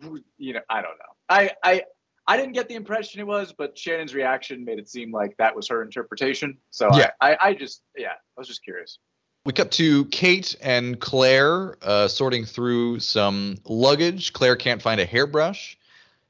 [0.38, 1.14] you know, I don't know.
[1.28, 1.82] I, I,
[2.26, 5.54] I didn't get the impression it was, but Shannon's reaction made it seem like that
[5.54, 6.58] was her interpretation.
[6.70, 7.10] So Yeah.
[7.20, 8.98] I, I, I just, yeah, I was just curious.
[9.46, 14.32] We cut to Kate and Claire uh, sorting through some luggage.
[14.34, 15.78] Claire can't find a hairbrush.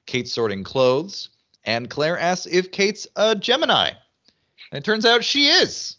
[0.06, 1.30] Kate's sorting clothes.
[1.64, 3.90] And Claire asks if Kate's a Gemini.
[4.72, 5.96] And it turns out she is.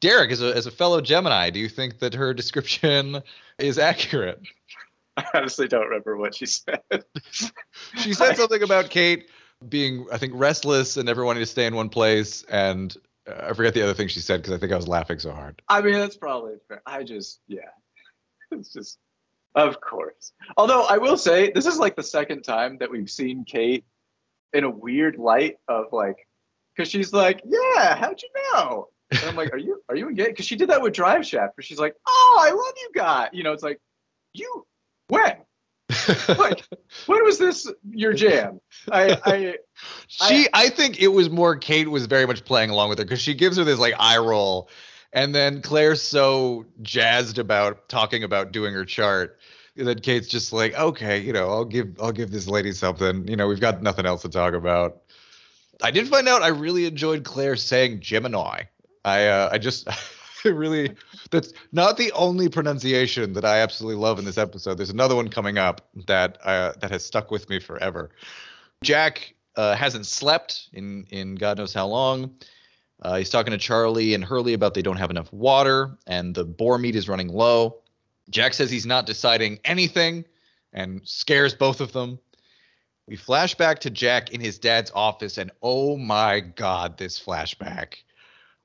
[0.00, 3.22] Derek, as a, as a fellow Gemini, do you think that her description
[3.58, 4.42] is accurate?
[5.16, 6.80] I honestly don't remember what she said.
[7.96, 9.28] She said something about Kate
[9.68, 12.42] being, I think, restless and never wanting to stay in one place.
[12.44, 12.96] And
[13.28, 15.32] uh, I forget the other thing she said because I think I was laughing so
[15.32, 15.62] hard.
[15.68, 16.82] I mean, that's probably fair.
[16.86, 17.60] I just, yeah,
[18.50, 18.98] it's just,
[19.54, 20.32] of course.
[20.56, 23.84] Although I will say, this is like the second time that we've seen Kate
[24.52, 26.26] in a weird light of like,
[26.74, 28.88] because she's like, yeah, how'd you know?
[29.10, 30.30] And I'm like, are you are you engaged?
[30.30, 33.28] Because she did that with Drive Shaft, where she's like, oh, I love you, guy.
[33.32, 33.80] You know, it's like,
[34.32, 34.66] you
[35.08, 35.36] when?
[36.28, 36.64] Like,
[37.06, 38.60] when was this your jam?
[38.90, 39.56] I, I
[40.08, 43.20] She, I, think it was more Kate was very much playing along with her because
[43.20, 44.70] she gives her this like eye roll,
[45.12, 49.38] and then Claire's so jazzed about talking about doing her chart
[49.76, 53.26] that Kate's just like, okay, you know, I'll give I'll give this lady something.
[53.28, 55.01] You know, we've got nothing else to talk about.
[55.82, 58.62] I did find out I really enjoyed Claire saying Gemini.
[59.04, 59.88] I uh, I just
[60.44, 60.94] I really
[61.30, 64.78] that's not the only pronunciation that I absolutely love in this episode.
[64.78, 68.10] There's another one coming up that uh, that has stuck with me forever.
[68.82, 72.34] Jack uh, hasn't slept in in God knows how long.
[73.02, 76.44] Uh, he's talking to Charlie and Hurley about they don't have enough water and the
[76.44, 77.78] boar meat is running low.
[78.30, 80.24] Jack says he's not deciding anything
[80.72, 82.20] and scares both of them.
[83.06, 87.94] We flash back to Jack in his dad's office, and oh my god, this flashback.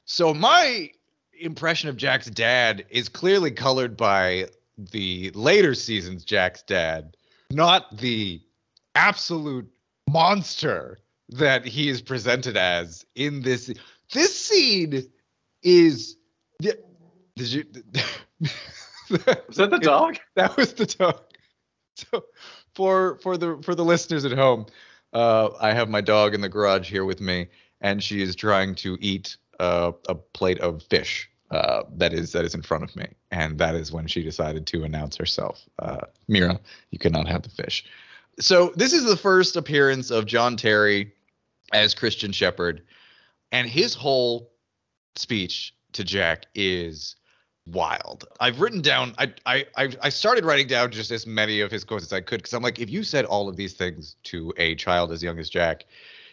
[0.05, 0.91] So my
[1.39, 4.47] impression of Jack's dad is clearly colored by
[4.77, 7.17] the later seasons Jack's dad,
[7.49, 8.41] not the
[8.95, 9.69] absolute
[10.09, 13.71] monster that he is presented as in this
[14.13, 15.03] this scene
[15.61, 16.15] is
[16.59, 16.77] did
[17.37, 17.65] you
[19.09, 20.17] was that the dog?
[20.35, 21.21] that was the dog.
[22.11, 22.25] So
[22.77, 24.67] for for the for the listeners at home,
[25.11, 27.47] uh, I have my dog in the garage here with me,
[27.81, 32.45] and she is trying to eat uh, a plate of fish uh, that is that
[32.45, 35.67] is in front of me, and that is when she decided to announce herself.
[35.79, 36.59] Uh, Mira,
[36.91, 37.83] you cannot have the fish.
[38.39, 41.11] So this is the first appearance of John Terry
[41.73, 42.83] as Christian Shepherd,
[43.51, 44.51] and his whole
[45.15, 47.15] speech to Jack is
[47.71, 48.25] wild.
[48.39, 49.13] I've written down.
[49.17, 52.37] I I I started writing down just as many of his quotes as I could
[52.37, 55.39] because I'm like, if you said all of these things to a child as young
[55.39, 55.85] as Jack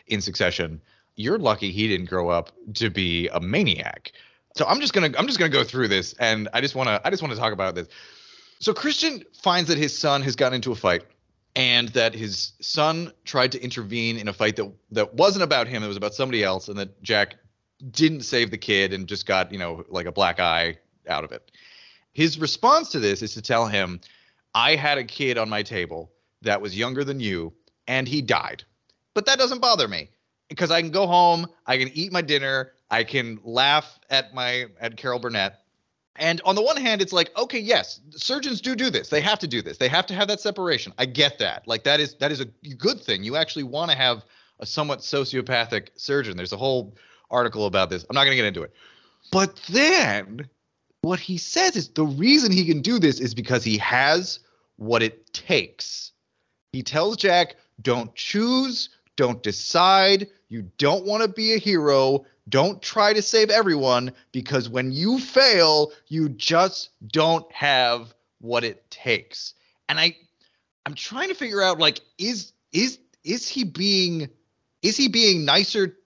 [0.07, 0.81] in succession,
[1.17, 4.13] you're lucky he didn't grow up to be a maniac.
[4.57, 7.11] So I'm just gonna I'm just gonna go through this, and I just wanna I
[7.11, 7.89] just wanna talk about this.
[8.61, 11.03] So Christian finds that his son has gotten into a fight,
[11.57, 15.83] and that his son tried to intervene in a fight that that wasn't about him.
[15.83, 17.35] It was about somebody else, and that Jack
[17.91, 21.33] didn't save the kid and just got you know like a black eye out of
[21.33, 21.51] it.
[22.13, 24.01] His response to this is to tell him,
[24.55, 26.13] I had a kid on my table
[26.43, 27.53] that was younger than you,
[27.89, 28.63] and he died.
[29.15, 30.11] But that doesn't bother me
[30.49, 34.67] because I can go home, I can eat my dinner, I can laugh at my
[34.81, 35.61] at Carol Burnett.
[36.17, 39.09] And on the one hand, it's like, okay, yes, surgeons do do this.
[39.09, 39.79] They have to do this.
[39.79, 40.93] They have to have that separation.
[40.97, 41.67] I get that.
[41.67, 43.25] Like that is that is a good thing.
[43.25, 44.25] You actually want to have
[44.61, 46.37] a somewhat sociopathic surgeon.
[46.37, 46.97] There's a whole
[47.31, 48.05] article about this.
[48.09, 48.73] I'm not going to get into it.
[49.33, 50.49] But then
[51.05, 54.41] what he says is the reason he can do this is because he has
[54.77, 56.13] what it takes.
[56.73, 62.81] He tells Jack, don't choose, don't decide, you don't want to be a hero, don't
[62.81, 69.55] try to save everyone because when you fail, you just don't have what it takes.
[69.89, 70.17] And I
[70.87, 74.29] I'm trying to figure out like is is is he being
[74.83, 75.97] is he being nicer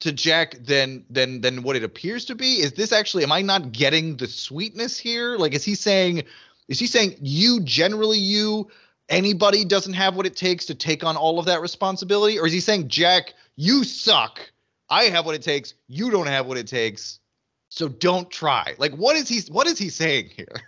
[0.00, 2.60] to Jack than than than what it appears to be?
[2.60, 5.36] Is this actually am I not getting the sweetness here?
[5.36, 6.24] Like is he saying
[6.68, 8.68] is he saying you generally you
[9.08, 12.52] anybody doesn't have what it takes to take on all of that responsibility or is
[12.52, 14.40] he saying Jack you suck.
[14.88, 17.20] I have what it takes, you don't have what it takes.
[17.68, 18.74] So don't try.
[18.78, 20.62] Like what is he what is he saying here?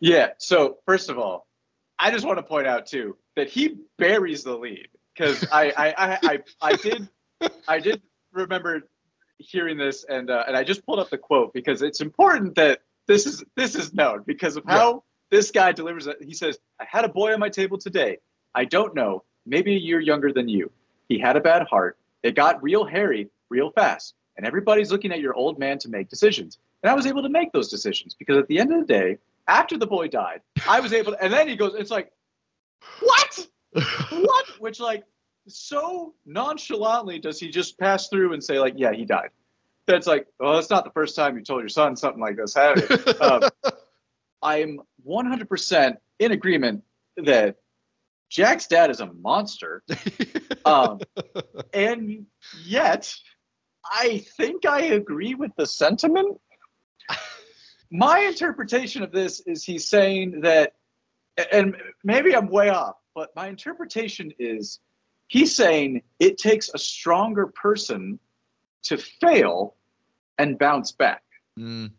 [0.00, 0.28] Yeah.
[0.38, 1.48] So first of all,
[1.98, 5.94] I just want to point out too that he buries the lead because I, I
[5.96, 7.08] I I I did
[7.66, 8.02] I did
[8.38, 8.82] remember
[9.38, 12.80] hearing this and uh, and I just pulled up the quote because it's important that
[13.06, 16.18] this is this is known because of how this guy delivers it.
[16.22, 18.18] He says, "I had a boy on my table today.
[18.54, 20.70] I don't know, maybe a year younger than you.
[21.08, 21.96] He had a bad heart.
[22.22, 26.08] It got real hairy real fast, and everybody's looking at your old man to make
[26.08, 26.58] decisions.
[26.82, 29.18] And I was able to make those decisions because at the end of the day,
[29.46, 31.22] after the boy died, I was able to.
[31.22, 32.12] And then he goes, it's like,
[33.00, 33.46] what?
[34.10, 34.46] What?
[34.60, 35.04] Which like
[35.48, 39.30] so nonchalantly does he just pass through and say like, yeah, he died.
[39.86, 42.54] That's like, well, that's not the first time you told your son something like this,
[42.54, 42.98] have you?
[43.20, 43.42] Um,
[44.42, 46.84] I'm 100% in agreement
[47.16, 47.56] that
[48.28, 49.82] Jack's dad is a monster.
[50.64, 51.00] Um,
[51.72, 52.26] and
[52.62, 53.14] yet,
[53.84, 56.38] I think I agree with the sentiment.
[57.90, 60.74] My interpretation of this is he's saying that,
[61.50, 64.80] and maybe I'm way off, but my interpretation is
[65.28, 68.18] he's saying it takes a stronger person
[68.84, 69.74] to fail
[70.38, 71.22] and bounce back.
[71.58, 71.92] Mm,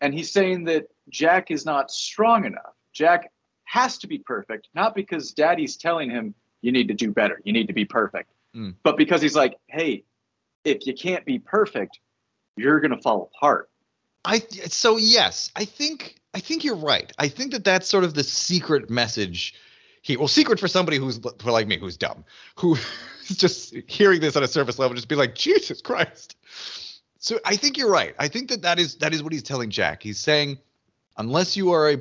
[0.00, 2.74] And he's saying that Jack is not strong enough.
[2.92, 3.32] Jack
[3.64, 7.52] has to be perfect, not because daddy's telling him, you need to do better, you
[7.52, 8.74] need to be perfect, Mm.
[8.82, 10.04] but because he's like, hey,
[10.64, 12.00] if you can't be perfect,
[12.56, 13.70] you're going to fall apart.
[14.24, 17.10] I so yes, I think I think you're right.
[17.18, 19.54] I think that that's sort of the secret message.
[20.02, 22.24] He well, secret for somebody who's for like me, who's dumb,
[22.56, 22.76] who
[23.28, 26.36] is just hearing this on a surface level, just be like, Jesus Christ.
[27.18, 28.14] So I think you're right.
[28.18, 30.02] I think that that is that is what he's telling Jack.
[30.02, 30.58] He's saying,
[31.16, 32.00] unless you are a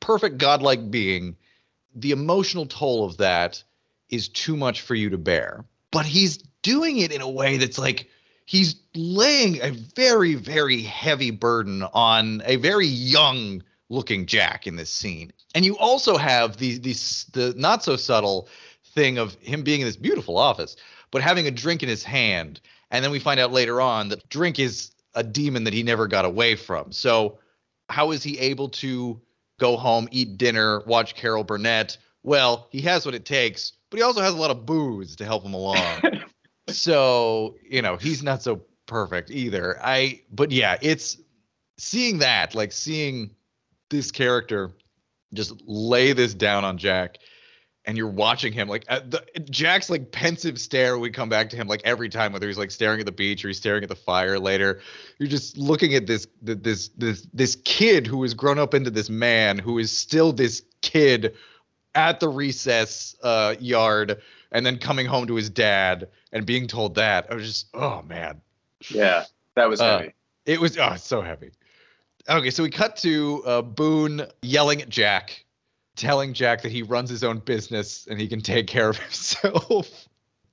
[0.00, 1.36] perfect godlike being,
[1.94, 3.62] the emotional toll of that
[4.10, 5.64] is too much for you to bear.
[5.90, 8.10] But he's doing it in a way that's like
[8.44, 14.90] he's laying a very very heavy burden on a very young looking Jack in this
[14.90, 15.32] scene.
[15.54, 16.92] And you also have the the
[17.32, 18.48] the not so subtle
[18.94, 20.76] thing of him being in this beautiful office,
[21.10, 24.28] but having a drink in his hand, and then we find out later on that
[24.28, 26.92] drink is a demon that he never got away from.
[26.92, 27.38] So
[27.88, 29.20] how is he able to
[29.58, 31.96] go home, eat dinner, watch Carol Burnett?
[32.22, 35.24] Well, he has what it takes, but he also has a lot of booze to
[35.24, 36.02] help him along
[36.68, 41.18] so you know he's not so perfect either i but yeah it's
[41.78, 43.30] seeing that like seeing
[43.90, 44.70] this character
[45.34, 47.18] just lay this down on jack
[47.84, 51.56] and you're watching him like uh, the, jack's like pensive stare we come back to
[51.56, 53.88] him like every time whether he's like staring at the beach or he's staring at
[53.88, 54.80] the fire later
[55.18, 59.08] you're just looking at this this this this kid who has grown up into this
[59.10, 61.34] man who is still this kid
[61.94, 64.20] at the recess uh, yard
[64.52, 67.26] and then coming home to his dad and being told that.
[67.30, 68.40] I was just oh man.
[68.90, 70.14] Yeah, that was Uh, heavy.
[70.44, 71.50] it was oh so heavy
[72.28, 75.44] okay so we cut to uh, boone yelling at jack
[75.96, 80.08] telling jack that he runs his own business and he can take care of himself.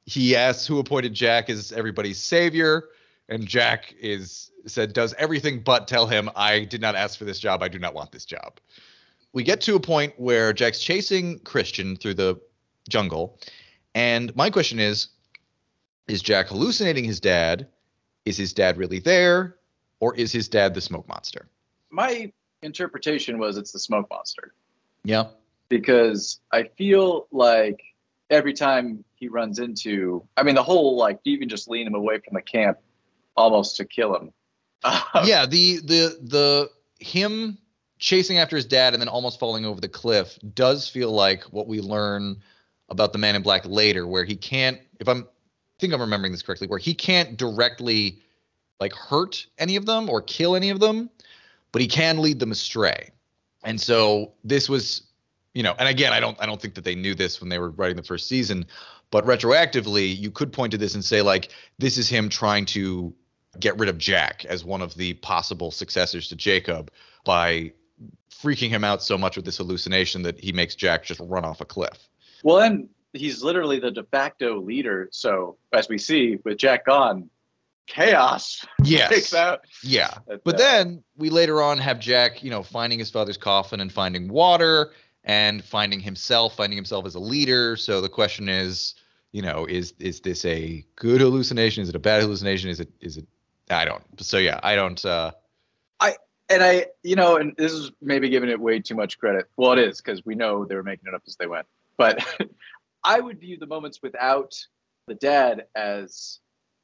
[0.06, 2.90] He asks who appointed jack as everybody's savior
[3.30, 7.40] and jack is said does everything but tell him i did not ask for this
[7.40, 7.62] job.
[7.62, 8.60] I do not want this job.
[9.34, 12.40] We get to a point where jack's chasing christian through the
[12.90, 13.40] jungle
[13.96, 15.08] and my question is
[16.08, 17.68] is jack hallucinating his dad?
[18.26, 19.56] Is his dad really there?
[20.02, 21.48] Or is his dad the smoke monster
[21.94, 22.32] My
[22.64, 24.54] interpretation was it's the smoke monster.
[25.04, 25.28] yeah
[25.70, 27.82] because I feel like
[28.30, 32.20] every time he runs into, I mean, the whole like even just lean him away
[32.20, 32.78] from the camp,
[33.36, 34.32] almost to kill him.
[35.24, 37.58] yeah the the the him
[38.00, 41.68] chasing after his dad and then almost falling over the cliff does feel like what
[41.68, 42.42] we learn
[42.90, 46.34] about the man in black later where he can't if i'm I think i'm remembering
[46.34, 48.20] this correctly where he can't directly
[48.82, 51.10] like hurt any of them or kill any of them
[51.74, 53.10] but he can lead them astray
[53.66, 55.04] and so this was
[55.54, 57.60] you know and again i don't i don't think that they knew this when they
[57.60, 58.66] were writing the first season
[59.12, 63.14] but retroactively you could point to this and say like this is him trying to
[63.60, 66.92] get rid of Jack as one of the possible successors to Jacob
[67.26, 67.72] by
[68.32, 71.62] freaking him out so much with this hallucination that he makes Jack just run off
[71.62, 72.10] a cliff.
[72.44, 75.08] well, and he's literally the de facto leader.
[75.12, 77.30] So as we see with Jack gone,
[77.88, 79.10] chaos Yes.
[79.10, 79.62] breaks out.
[79.84, 80.12] Yeah.
[80.28, 83.80] But, But uh, then we later on have Jack, you know, finding his father's coffin
[83.80, 84.92] and finding water
[85.24, 87.76] and finding himself, finding himself as a leader.
[87.76, 88.96] So the question is,
[89.32, 91.82] you know, is is this a good hallucination?
[91.84, 92.70] Is it a bad hallucination?
[92.70, 93.26] Is it is it
[93.70, 94.04] I don't.
[94.20, 95.32] So yeah, I don't uh
[96.00, 96.16] I
[96.50, 99.46] and I, you know, and this is maybe giving it way too much credit.
[99.58, 101.66] Well, it is because we know they were making it up as they went.
[101.98, 102.24] But
[103.04, 104.54] I would view the moments without
[105.08, 106.40] the dad as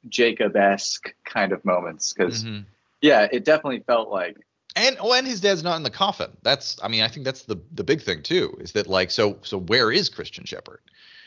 [0.08, 2.64] Jacob-esque kind of moments because mhm.
[3.00, 4.38] yeah, it definitely felt like
[4.76, 6.30] And oh, and his dad's not in the coffin.
[6.42, 9.38] That's I mean, I think that's the the big thing too, is that like so
[9.42, 10.80] so where is Christian Shepherd?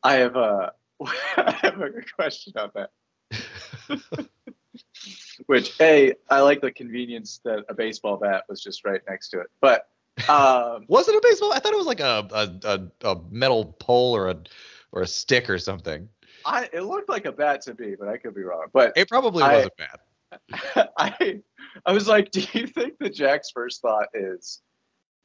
[0.04, 0.74] I have a
[1.38, 2.92] I have a good question on that.
[5.48, 9.42] Which a I like the convenience that a baseball bat was just right next to
[9.42, 9.88] it, but
[10.30, 11.54] um, Was it a baseball?
[11.54, 12.70] I thought it was like a a,
[13.04, 14.38] a, a metal pole or a
[14.92, 16.08] or a stick or something.
[16.46, 18.68] I it looked like a bat to me, but I could be wrong.
[18.74, 20.00] But It probably I- wasn't bad.
[20.98, 21.42] I
[21.86, 24.62] I was like, do you think that Jack's first thought is,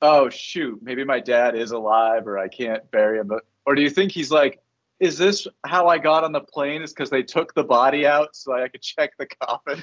[0.03, 3.31] oh shoot, maybe my dad is alive or I can't bury him,
[3.65, 4.61] Or do you think he's like,
[5.01, 6.83] is this how I got on the plane?
[6.83, 9.83] Is because they took the body out so I could check the coffin?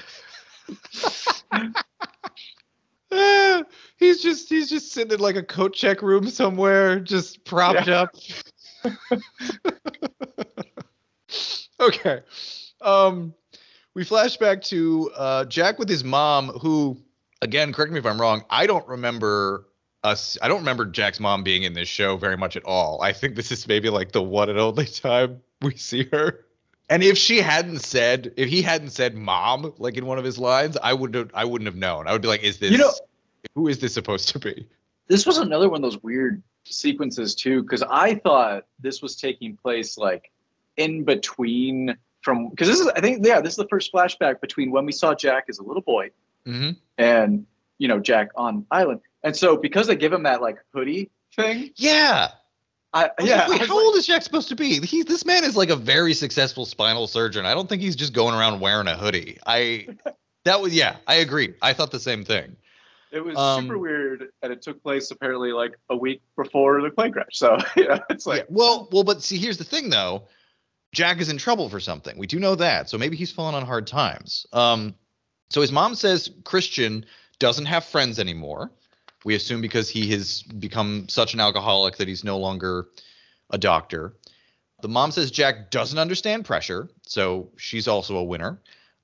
[3.98, 8.10] He's just he's just sitting in like a coat check room somewhere, just propped up.
[11.80, 12.20] okay.
[12.80, 13.34] Um
[13.94, 16.96] we flash back to uh Jack with his mom, who
[17.42, 19.66] again, correct me if I'm wrong, I don't remember
[20.04, 23.00] us I don't remember Jack's mom being in this show very much at all.
[23.02, 26.44] I think this is maybe like the one and only time we see her.
[26.88, 30.38] And if she hadn't said, if he hadn't said "mom" like in one of his
[30.38, 32.06] lines, I would have, I wouldn't have known.
[32.06, 32.70] I would be like, "Is this?
[32.70, 32.92] You know-
[33.56, 34.68] who is this supposed to be?"
[35.08, 39.56] this was another one of those weird sequences too because i thought this was taking
[39.56, 40.30] place like
[40.76, 44.70] in between from because this is i think yeah this is the first flashback between
[44.70, 46.10] when we saw jack as a little boy
[46.46, 46.70] Mm-hmm.
[46.98, 47.44] and
[47.78, 51.70] you know jack on island and so because they give him that like hoodie thing
[51.76, 52.28] Yeah.
[52.94, 54.80] i I yeah like, Wait, how like- old is Jack supposed to be?
[54.86, 57.44] He, this man is like a very successful spinal surgeon.
[57.44, 59.38] I don't think he's just going around wearing a hoodie.
[59.44, 59.88] I,
[60.44, 60.96] that was yeah.
[61.06, 61.54] I agree.
[61.60, 62.56] I thought the same thing.
[63.12, 66.90] it was um, super weird and it took place apparently like a week before the
[66.90, 68.46] plane crash so yeah it's like yeah.
[68.50, 70.22] Well, well, but see, here's the thing though.
[70.96, 72.16] Jack is in trouble for something.
[72.16, 72.88] We do know that.
[72.88, 74.46] So maybe he's fallen on hard times.
[74.54, 74.94] Um,
[75.50, 77.04] so his mom says Christian
[77.38, 78.72] doesn't have friends anymore.
[79.22, 82.88] We assume because he has become such an alcoholic that he's no longer
[83.50, 84.14] a doctor.
[84.80, 88.58] The mom says Jack doesn't understand pressure, so she's also a winner.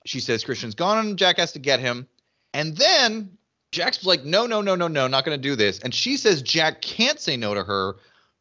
[0.07, 2.09] She says Christian's gone and Jack has to get him.
[2.55, 3.37] And then
[3.71, 5.79] Jack's like, no, no, no, no, no, not going to do this.
[5.81, 7.97] And she says Jack can't say no to her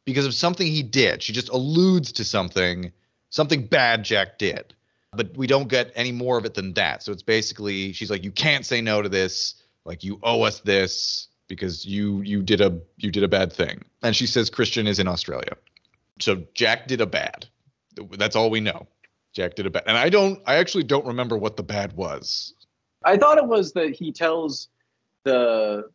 [0.06, 1.22] because of something he did.
[1.22, 2.92] She just alludes to something,
[3.32, 4.74] something bad Jack did.
[5.14, 7.02] But we don't get any more of it than that.
[7.02, 9.54] So it's basically she's like, you can't say no to this.
[9.84, 13.84] Like you owe us this because you you did a you did a bad thing.
[14.02, 15.56] And she says Christian is in Australia.
[16.20, 17.46] So Jack did a bad.
[18.12, 18.86] That's all we know.
[19.34, 19.82] Jack did a bad.
[19.86, 22.54] And I don't I actually don't remember what the bad was.
[23.04, 24.68] i thought it was that he tells
[25.24, 25.90] the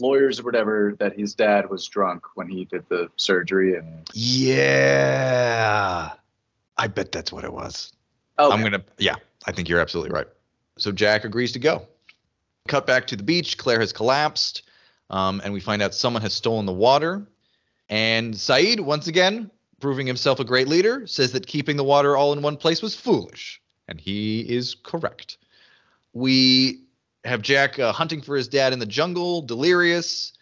[0.00, 6.10] lawyers or whatever that his dad was drunk when he did the surgery and Yeah.
[6.80, 7.92] I bet that's what it was.
[8.38, 9.16] oh I'm gonna yeah,
[9.46, 10.26] I think you're absolutely right.
[10.78, 11.86] So Jack agrees to go.
[12.68, 13.58] Cut back to the beach.
[13.58, 14.62] Claire has collapsed,
[15.10, 17.26] um, and we find out someone has stolen the water.
[17.90, 22.32] And Sayid, once again, proving himself a great leader, says that keeping the water all
[22.32, 25.36] in one place was foolish, and he is correct.
[26.14, 26.84] We
[27.26, 30.32] have Jack uh, hunting for his dad in the jungle, delirious.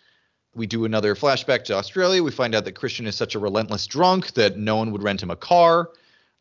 [0.54, 2.22] We do another flashback to Australia.
[2.22, 5.20] We find out that Christian is such a relentless drunk that no one would rent
[5.20, 5.90] him a car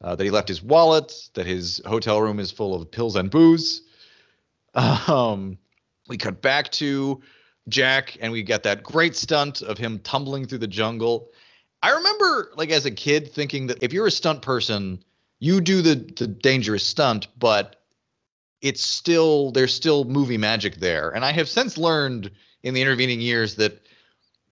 [0.02, 3.32] uh, that he left his wallet, that his hotel room is full of pills and
[3.32, 3.82] booze.
[4.76, 5.58] Um,
[6.08, 7.22] we cut back to
[7.68, 11.32] Jack, and we get that great stunt of him tumbling through the jungle.
[11.82, 15.04] I remember, like as a kid, thinking that if you're a stunt person,
[15.40, 17.78] you do the the dangerous stunt, but
[18.62, 21.10] it's still there's still movie magic there.
[21.10, 22.32] And I have since learned
[22.64, 23.86] in the intervening years that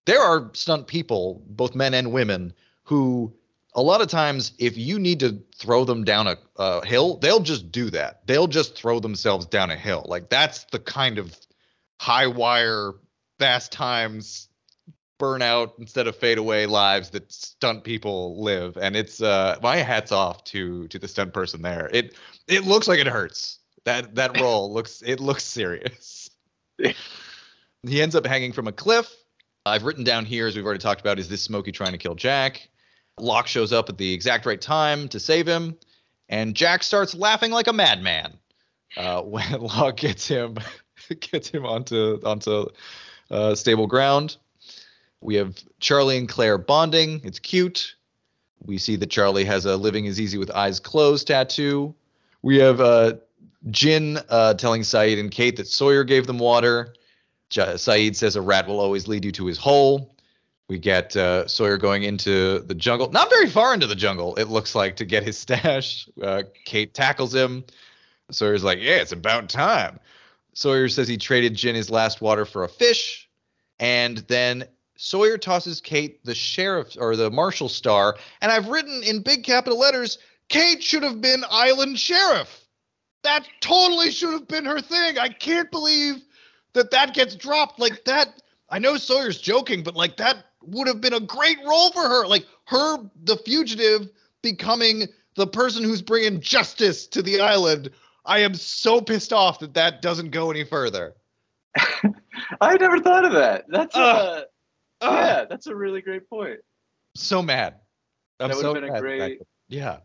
[0.05, 3.33] there are stunt people, both men and women, who
[3.75, 7.41] a lot of times if you need to throw them down a, a hill they'll
[7.41, 8.25] just do that.
[8.25, 10.05] They'll just throw themselves down a hill.
[10.07, 11.37] Like that's the kind of
[11.99, 12.93] high wire
[13.37, 14.47] fast times
[15.19, 18.77] burnout instead of fade away lives that stunt people live.
[18.77, 21.89] And it's uh my hats off to to the stunt person there.
[21.91, 22.15] It
[22.47, 23.59] it looks like it hurts.
[23.83, 26.29] That that role looks it looks serious.
[26.77, 29.13] He ends up hanging from a cliff.
[29.65, 32.15] I've written down here as we've already talked about is this smokey trying to kill
[32.15, 32.69] jack
[33.19, 35.77] Locke shows up at the exact right time to save him,
[36.29, 38.33] and Jack starts laughing like a madman
[38.97, 40.57] uh, when Locke gets him
[41.19, 42.67] gets him onto onto
[43.31, 44.37] uh, stable ground.
[45.21, 47.21] We have Charlie and Claire bonding.
[47.23, 47.95] It's cute.
[48.63, 51.95] We see that Charlie has a "Living is easy with eyes closed" tattoo.
[52.41, 53.13] We have uh,
[53.71, 56.93] Jin uh, telling Sayid and Kate that Sawyer gave them water.
[57.49, 60.14] Sayid says a rat will always lead you to his hole.
[60.67, 64.45] We get uh, Sawyer going into the jungle, not very far into the jungle, it
[64.45, 66.09] looks like, to get his stash.
[66.21, 67.63] Uh, Kate tackles him.
[68.31, 69.99] Sawyer's like, Yeah, it's about time.
[70.53, 73.29] Sawyer says he traded Jin his last water for a fish.
[73.79, 78.15] And then Sawyer tosses Kate the sheriff or the marshal star.
[78.41, 82.65] And I've written in big capital letters, Kate should have been island sheriff.
[83.23, 85.17] That totally should have been her thing.
[85.17, 86.23] I can't believe
[86.73, 88.41] that that gets dropped like that.
[88.69, 92.27] I know Sawyer's joking, but like that would have been a great role for her.
[92.27, 94.09] Like her, the fugitive,
[94.41, 97.89] becoming the person who's bringing justice to the island.
[98.25, 101.15] I am so pissed off that that doesn't go any further.
[102.61, 103.65] I never thought of that.
[103.67, 104.43] That's uh, Ugh.
[105.01, 106.59] Ugh, yeah, that's a really great point.
[107.15, 107.75] so mad.
[108.39, 109.97] I'm That would've been a great- yeah.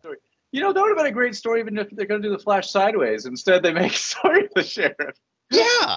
[0.52, 2.36] You know, that would have been a great story, even if they're going to do
[2.36, 3.24] the Flash sideways.
[3.24, 5.16] Instead, they make Sawyer the sheriff.
[5.50, 5.96] Yeah.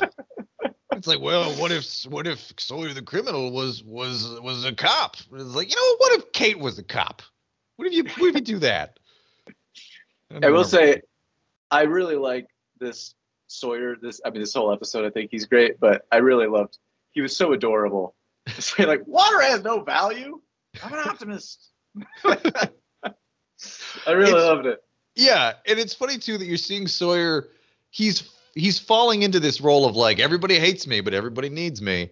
[0.98, 5.16] It's like, well, what if what if Sawyer the criminal was was was a cop?
[5.18, 7.22] It's like, you know, what if Kate was a cop?
[7.76, 9.00] What if you what if you do that?
[10.30, 10.70] don't I will remember.
[10.70, 11.02] say,
[11.72, 12.48] I really like
[12.80, 13.14] this
[13.48, 13.96] Sawyer.
[14.02, 15.06] This, I mean, this whole episode.
[15.06, 16.78] I think he's great, but I really loved.
[17.12, 18.16] He was so adorable.
[18.80, 20.42] Like, water has no value.
[20.84, 21.70] I'm an optimist.
[22.26, 24.84] I really It's- loved it.
[25.16, 27.50] Yeah, and it's funny too that you're seeing Sawyer.
[27.92, 28.22] He's
[28.56, 32.10] he's falling into this role of like everybody hates me, but everybody needs me.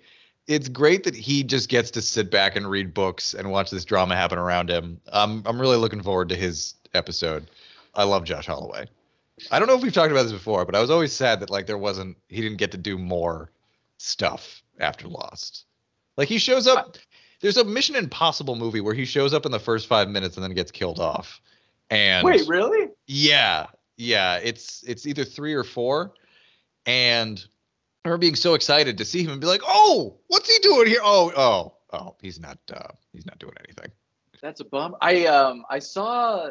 [0.47, 3.85] It's great that he just gets to sit back and read books and watch this
[3.85, 4.99] drama happen around him.
[5.11, 7.49] I'm I'm really looking forward to his episode.
[7.93, 8.87] I love Josh Holloway.
[9.49, 11.49] I don't know if we've talked about this before, but I was always sad that
[11.49, 13.51] like there wasn't he didn't get to do more
[13.97, 15.65] stuff after Lost.
[16.17, 16.97] Like he shows up.
[17.39, 20.43] There's a Mission Impossible movie where he shows up in the first five minutes and
[20.43, 21.41] then gets killed off.
[21.89, 22.89] And Wait, really?
[23.07, 23.67] yeah,
[23.97, 24.35] yeah.
[24.37, 26.13] It's it's either three or four,
[26.85, 27.43] and
[28.05, 31.01] her being so excited to see him and be like, "Oh, what's he doing here?
[31.03, 33.91] Oh, oh, oh, he's not uh, he's not doing anything."
[34.41, 34.95] That's a bum.
[35.01, 36.49] I um I saw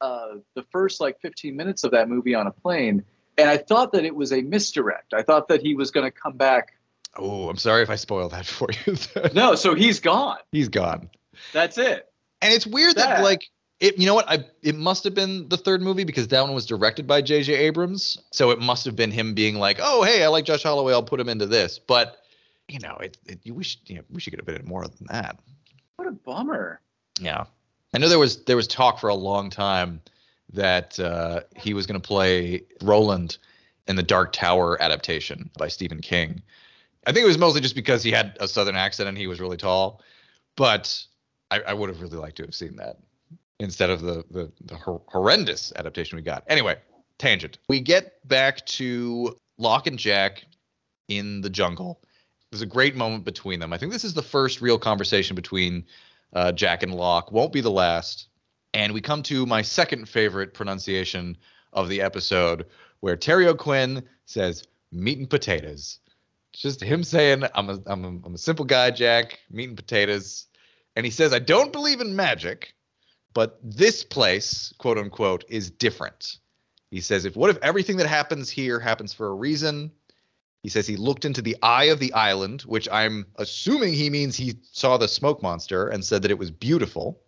[0.00, 3.04] uh the first like 15 minutes of that movie on a plane,
[3.38, 5.14] and I thought that it was a misdirect.
[5.14, 6.72] I thought that he was going to come back.
[7.16, 8.96] Oh, I'm sorry if I spoiled that for you.
[9.34, 10.38] No, so he's gone.
[10.52, 11.10] he's gone,
[11.52, 12.08] That's it.
[12.42, 13.48] and it's weird that, That- like
[13.80, 13.98] it.
[13.98, 14.28] You know what?
[14.28, 17.54] I it must have been the third movie because that one was directed by J.J.
[17.54, 20.92] Abrams, so it must have been him being like, "Oh, hey, I like Josh Holloway.
[20.92, 22.18] I'll put him into this." But
[22.68, 25.06] you know, it, it you wish you know, we should get a bit more than
[25.10, 25.38] that.
[25.96, 26.80] What a bummer.
[27.18, 27.44] Yeah,
[27.94, 30.00] I know there was there was talk for a long time
[30.52, 33.38] that uh, he was going to play Roland
[33.86, 36.42] in the Dark Tower adaptation by Stephen King.
[37.06, 39.40] I think it was mostly just because he had a southern accent and he was
[39.40, 40.02] really tall,
[40.56, 41.02] but
[41.50, 42.98] I, I would have really liked to have seen that
[43.60, 46.44] instead of the the, the hor- horrendous adaptation we got.
[46.48, 46.76] Anyway,
[47.18, 47.58] tangent.
[47.68, 50.44] We get back to Locke and Jack
[51.08, 52.00] in the jungle.
[52.50, 53.72] There's a great moment between them.
[53.72, 55.84] I think this is the first real conversation between
[56.32, 57.30] uh, Jack and Locke.
[57.30, 58.28] Won't be the last.
[58.74, 61.36] And we come to my second favorite pronunciation
[61.72, 62.66] of the episode,
[63.00, 65.98] where Terry O'Quinn says "meat and potatoes."
[66.52, 69.38] Just him saying, "I'm a, I'm a, I'm a simple guy, Jack.
[69.50, 70.46] Meat and potatoes."
[70.96, 72.74] And he says, "I don't believe in magic,
[73.34, 76.38] but this place, quote unquote, is different."
[76.90, 79.92] He says, "If what if everything that happens here happens for a reason?"
[80.62, 84.36] He says he looked into the eye of the island, which I'm assuming he means
[84.36, 87.18] he saw the smoke monster and said that it was beautiful.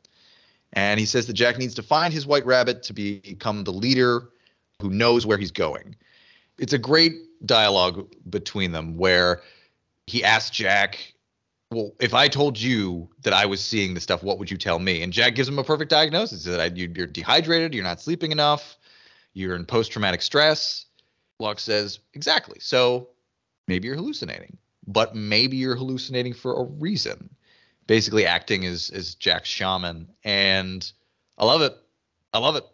[0.75, 4.31] And he says that Jack needs to find his white rabbit to become the leader
[4.81, 5.97] who knows where he's going.
[6.59, 7.15] It's a great
[7.47, 9.43] dialogue between them where
[10.07, 11.12] he asks Jack,
[11.73, 14.79] Well, if I told you that I was seeing this stuff, what would you tell
[14.79, 15.03] me?
[15.03, 18.77] And Jack gives him a perfect diagnosis that you're dehydrated, you're not sleeping enough,
[19.33, 20.85] you're in post traumatic stress.
[21.39, 22.59] Locke says, Exactly.
[22.61, 23.09] So
[23.69, 27.31] maybe you're hallucinating, but maybe you're hallucinating for a reason.
[27.87, 30.93] Basically, acting as as Jack's shaman, and
[31.37, 31.77] I love it.
[32.33, 32.65] I love it.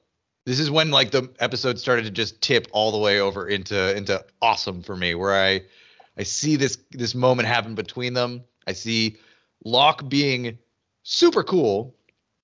[0.45, 3.97] This is when like the episode started to just tip all the way over into
[3.97, 5.63] into awesome for me, where I
[6.19, 8.45] I see this this moment happen between them.
[8.69, 9.17] I see
[9.65, 10.59] Locke being
[11.03, 11.95] super cool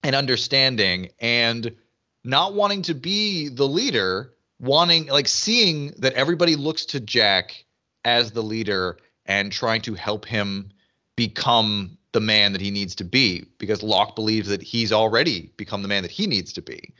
[0.03, 1.77] and understanding, and
[2.25, 7.65] not wanting to be the leader, wanting like seeing that everybody looks to Jack
[8.05, 8.97] as the leader
[9.27, 10.71] and trying to help him
[11.17, 15.83] become the man that he needs to be because Locke believes that he's already become
[15.83, 16.93] the man that he needs to be.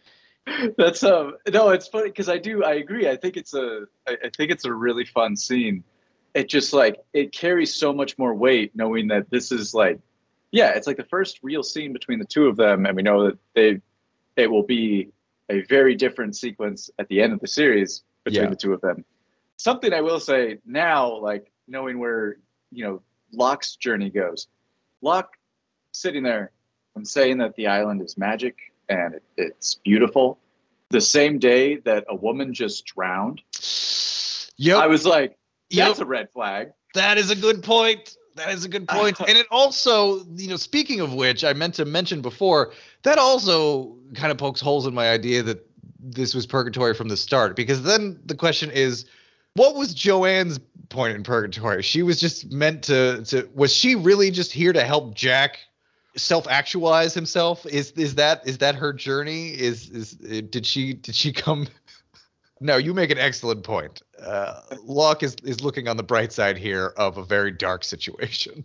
[0.77, 3.09] That's um no, it's funny because I do I agree.
[3.09, 5.85] I think it's a I, I think it's a really fun scene.
[6.35, 10.01] It just like it carries so much more weight knowing that this is like
[10.51, 13.25] yeah, it's like the first real scene between the two of them, and we know
[13.27, 13.81] that they
[14.37, 15.11] it will be
[15.49, 18.51] a very different sequence at the end of the series between Yeah.
[18.51, 19.05] the two of them.
[19.57, 22.39] Something I will say now, like knowing where
[22.73, 24.49] you know Locke's journey goes.
[25.03, 25.37] Locke
[25.93, 26.51] sitting there
[26.97, 28.57] and saying that the island is magic
[28.89, 30.39] and it, it's beautiful.
[30.91, 33.41] The same day that a woman just drowned,
[34.57, 35.37] yeah I was like,
[35.75, 35.89] Yep.
[35.89, 36.73] that's a red flag.
[36.95, 38.17] That is a good point.
[38.37, 39.21] That is a good point.
[39.21, 42.73] and it also, you know, speaking of which, I meant to mention before,
[43.03, 45.67] that also kind of pokes holes in my idea that
[46.01, 47.57] this was purgatory from the start.
[47.57, 49.07] Because then the question is,
[49.55, 50.59] what was Joanne's
[50.89, 51.83] point in purgatory?
[51.83, 55.59] She was just meant to to was she really just here to help Jack
[56.17, 57.65] self-actualize himself?
[57.67, 59.49] Is is that is that her journey?
[59.51, 61.69] Is is did she did she come
[62.61, 64.03] no, you make an excellent point.
[64.21, 68.65] Uh, Locke is, is looking on the bright side here of a very dark situation.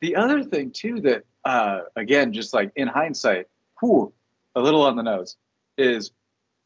[0.00, 3.46] The other thing too that uh, again, just like in hindsight,
[3.80, 4.12] whew,
[4.54, 5.36] a little on the nose
[5.78, 6.10] is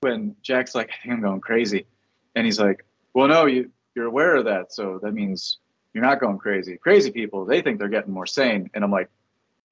[0.00, 1.86] when Jack's like, I think I'm going crazy.
[2.34, 4.72] And he's like, Well, no, you, you're aware of that.
[4.72, 5.58] So that means
[5.92, 6.76] you're not going crazy.
[6.76, 8.70] Crazy people, they think they're getting more sane.
[8.74, 9.10] And I'm like,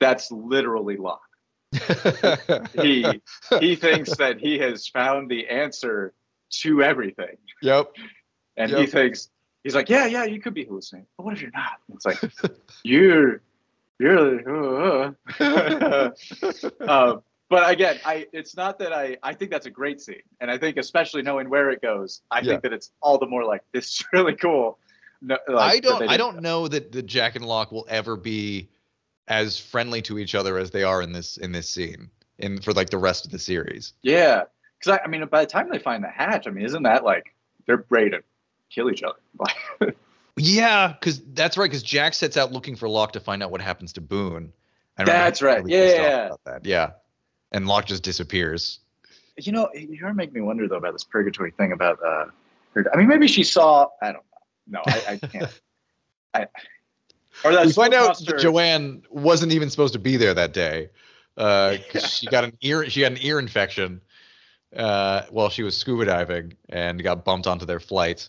[0.01, 1.21] That's literally Locke.
[2.81, 3.21] He
[3.61, 6.13] he thinks that he has found the answer
[6.53, 7.37] to everything.
[7.63, 7.93] yep.
[8.57, 9.31] And he thinks
[9.65, 11.07] he's like, Yeah, yeah, you could be hallucinating.
[11.17, 11.79] But what if you're not?
[11.95, 12.19] It's like
[12.85, 13.41] you're
[13.99, 15.13] you're uh,
[16.81, 17.17] uh,
[17.49, 20.59] but again, I it's not that I I think that's a great scene, and I
[20.59, 22.53] think especially knowing where it goes, I Yeah.
[22.53, 24.79] think that it's all the more like this is really cool.
[25.21, 26.09] No, like, I don't.
[26.11, 28.69] I don't know that the Jack and Locke will ever be
[29.29, 32.73] as friendly to each other as they are in this in this scene in for
[32.73, 33.93] like the rest of the series.
[34.03, 34.45] Yeah,
[34.83, 37.05] because I, I mean, by the time they find the hatch, I mean, isn't that
[37.05, 37.35] like
[37.67, 38.23] they're ready to
[38.71, 39.93] kill each other?
[40.37, 41.67] Yeah, because that's right.
[41.71, 44.51] Because Jack sets out looking for Locke to find out what happens to Boone.
[44.97, 45.63] I That's right.
[45.63, 46.31] really Yeah.
[46.47, 46.65] that.
[46.65, 46.93] Yeah,
[47.53, 48.81] and Locke just disappears.
[49.37, 51.99] you know, you're making me wonder though about this purgatory thing about.
[52.03, 52.27] uh
[52.75, 53.89] her, I mean, maybe she saw.
[54.01, 54.25] I don't
[54.69, 54.79] know.
[54.79, 55.51] No, I, I can't.
[56.35, 56.47] I
[57.45, 60.89] or that we find out that Joanne wasn't even supposed to be there that day.
[61.37, 62.89] Uh, 'cause she got an ear.
[62.89, 64.01] She had an ear infection
[64.77, 68.29] uh, while she was scuba diving and got bumped onto their flight.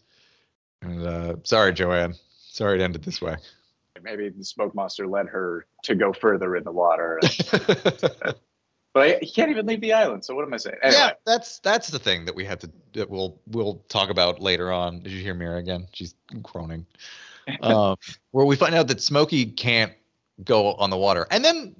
[0.82, 2.16] And uh, sorry, Joanne.
[2.50, 3.38] Sorry it ended this way.
[4.02, 7.20] maybe the smoke monster led her to go further in the water.
[7.52, 8.38] but
[8.96, 10.24] I, he can't even leave the island.
[10.26, 10.78] So what am I saying?
[10.84, 14.41] Anyway, Yeah, that's that's the thing that we had to that we'll we'll talk about
[14.41, 15.00] later on.
[15.02, 15.88] Did you hear Mira again?
[15.94, 16.86] She's groaning.
[17.62, 17.98] um,
[18.32, 19.94] where we find out that Smokey can't
[20.44, 21.76] go on the water, and then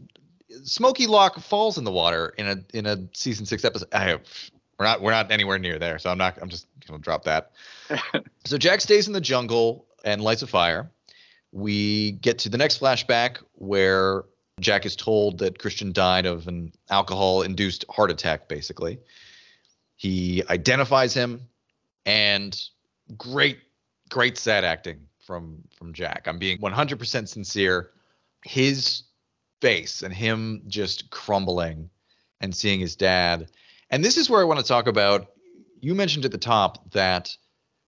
[0.64, 3.90] Smokey Locke falls in the water in a in a season six episode.
[3.94, 4.20] I,
[4.80, 6.38] we're not we're not anywhere near there, so I'm not.
[6.42, 7.52] I'm just gonna drop that.
[8.46, 10.92] so Jack stays in the jungle and lights a fire.
[11.52, 14.24] We get to the next flashback where
[14.60, 19.00] Jack is told that Christian died of an alcohol induced heart attack, basically.
[19.96, 21.48] He identifies him,
[22.06, 22.60] and
[23.18, 23.60] great,
[24.10, 26.28] great sad acting from from Jack.
[26.28, 27.92] I'm being 100% sincere.
[28.44, 29.04] His
[29.64, 31.90] face and him just crumbling
[32.42, 33.50] and seeing his dad.
[33.90, 35.28] And this is where I want to talk about.
[35.80, 37.38] You mentioned at the top that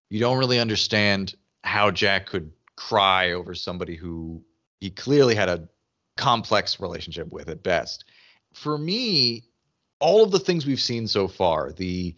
[0.10, 4.42] you don't really understand how Jack could cry over somebody who
[4.80, 5.68] he clearly had a
[6.16, 8.06] complex relationship with at best.
[8.54, 9.44] For me,
[10.00, 12.16] all of the things we've seen so far, the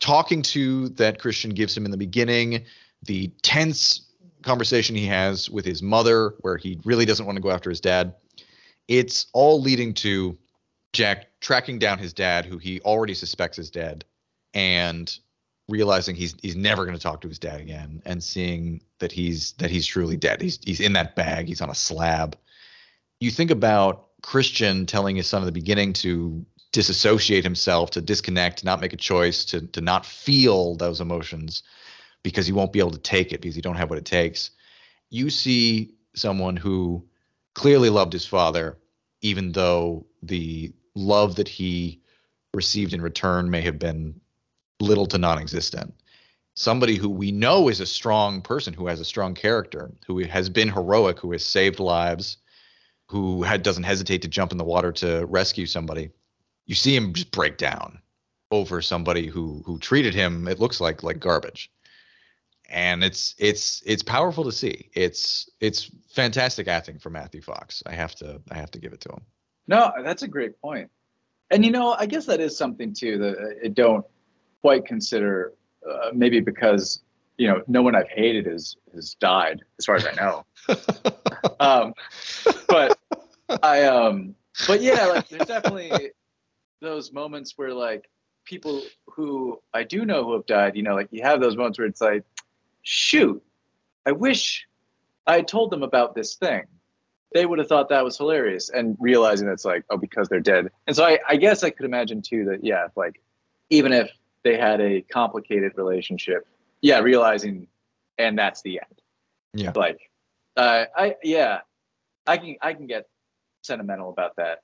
[0.00, 2.64] talking to that Christian gives him in the beginning,
[3.02, 4.06] the tense
[4.40, 7.82] conversation he has with his mother, where he really doesn't want to go after his
[7.82, 8.14] dad,
[8.88, 10.38] it's all leading to
[10.92, 14.04] Jack tracking down his dad, who he already suspects is dead,
[14.52, 15.18] and
[15.68, 19.52] realizing he's he's never going to talk to his dad again, and seeing that he's
[19.54, 20.40] that he's truly dead.
[20.40, 21.48] He's he's in that bag.
[21.48, 22.38] He's on a slab.
[23.20, 28.64] You think about Christian telling his son at the beginning to disassociate himself, to disconnect,
[28.64, 31.62] not make a choice, to to not feel those emotions
[32.22, 34.50] because he won't be able to take it because he don't have what it takes.
[35.10, 37.04] You see someone who
[37.54, 38.78] clearly loved his father,
[39.20, 42.00] even though the love that he
[42.52, 44.20] received in return may have been
[44.80, 45.94] little to non-existent.
[46.54, 50.48] Somebody who we know is a strong person, who has a strong character, who has
[50.48, 52.36] been heroic, who has saved lives,
[53.08, 56.10] who had, doesn't hesitate to jump in the water to rescue somebody.
[56.66, 58.00] You see him just break down
[58.50, 60.46] over somebody who who treated him.
[60.46, 61.70] It looks like like garbage,
[62.68, 64.90] and it's it's it's powerful to see.
[64.94, 67.82] It's it's fantastic acting for Matthew Fox.
[67.86, 69.20] I have to I have to give it to him.
[69.66, 70.90] No, that's a great point.
[71.50, 74.04] And you know, I guess that is something too that I don't
[74.60, 75.54] quite consider.
[75.88, 77.02] Uh, maybe because
[77.36, 80.44] you know, no one I've hated has has died, as far as I know.
[81.60, 81.94] um,
[82.68, 82.98] but
[83.62, 84.34] I um,
[84.66, 86.10] but yeah, like there's definitely
[86.80, 88.08] those moments where like
[88.44, 91.78] people who I do know who have died, you know, like you have those moments
[91.78, 92.24] where it's like,
[92.84, 93.42] shoot,
[94.06, 94.68] I wish
[95.26, 96.64] I had told them about this thing.
[97.32, 100.70] They would have thought that was hilarious and realizing it's like oh because they're dead.
[100.86, 103.20] And so I, I guess i could imagine too that yeah like
[103.70, 104.08] even if
[104.44, 106.46] they had a complicated relationship
[106.80, 107.66] yeah realizing
[108.18, 109.00] and that's the end.
[109.54, 109.72] Yeah.
[109.74, 109.98] like
[110.56, 111.60] uh, i yeah
[112.26, 113.08] i can i can get
[113.62, 114.62] sentimental about that.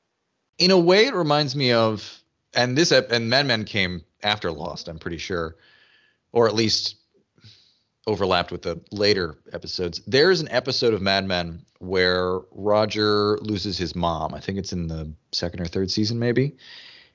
[0.59, 2.23] In a way it reminds me of
[2.55, 5.57] and this and Mad Men came after Lost, I'm pretty sure,
[6.33, 6.97] or at least
[8.07, 10.01] overlapped with the later episodes.
[10.07, 14.35] There's an episode of Mad Men where Roger loses his mom.
[14.35, 16.57] I think it's in the second or third season, maybe.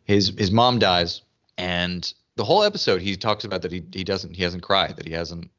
[0.04, 1.22] His his mom dies,
[1.58, 5.08] and the whole episode he talks about that he he doesn't he hasn't cried, that
[5.08, 5.50] he hasn't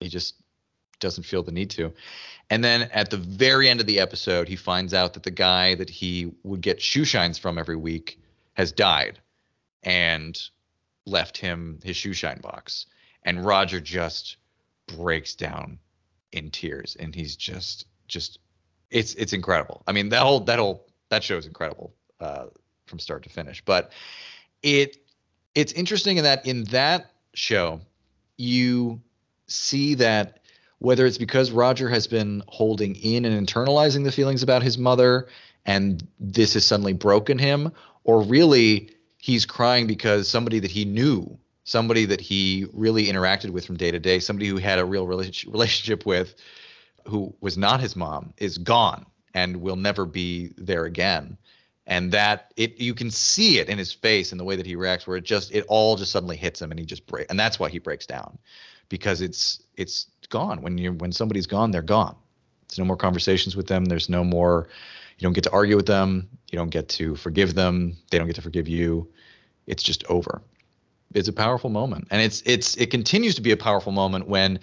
[0.00, 0.34] he just
[1.00, 1.92] doesn't feel the need to.
[2.50, 5.74] And then at the very end of the episode, he finds out that the guy
[5.74, 8.18] that he would get shoe shines from every week
[8.54, 9.18] has died.
[9.82, 10.38] and
[11.06, 12.86] left him his shoe shine box.
[13.22, 14.36] And Roger just
[14.86, 15.78] breaks down
[16.32, 18.38] in tears and he's just just
[18.90, 19.82] it's it's incredible.
[19.86, 22.46] I mean that whole that whole that show is incredible uh,
[22.86, 23.64] from start to finish.
[23.64, 23.92] But
[24.62, 24.96] it
[25.54, 27.80] it's interesting in that in that show
[28.36, 29.00] you
[29.46, 30.40] see that
[30.78, 35.26] whether it's because Roger has been holding in and internalizing the feelings about his mother
[35.66, 37.72] and this has suddenly broken him,
[38.04, 43.66] or really he's crying because somebody that he knew, somebody that he really interacted with
[43.66, 46.34] from day to day, somebody who had a real relationship with,
[47.06, 49.04] who was not his mom, is gone
[49.34, 51.36] and will never be there again.
[51.88, 54.74] And that it you can see it in his face and the way that he
[54.74, 57.38] reacts, where it just it all just suddenly hits him and he just break and
[57.38, 58.38] that's why he breaks down.
[58.88, 60.62] Because it's it's gone.
[60.62, 62.16] When you when somebody's gone, they're gone.
[62.68, 63.84] There's no more conversations with them.
[63.84, 64.68] There's no more
[65.18, 66.28] you don't get to argue with them.
[66.50, 67.96] You don't get to forgive them.
[68.10, 69.08] They don't get to forgive you.
[69.66, 70.42] It's just over.
[71.14, 72.08] It's a powerful moment.
[72.10, 74.58] And it's it's it continues to be a powerful moment when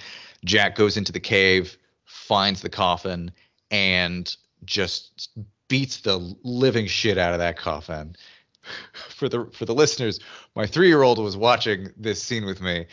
[0.45, 3.31] Jack goes into the cave, finds the coffin,
[3.71, 4.35] and
[4.65, 5.29] just
[5.67, 8.15] beats the living shit out of that coffin.
[9.09, 10.21] For the for the listeners,
[10.55, 12.85] my three year old was watching this scene with me,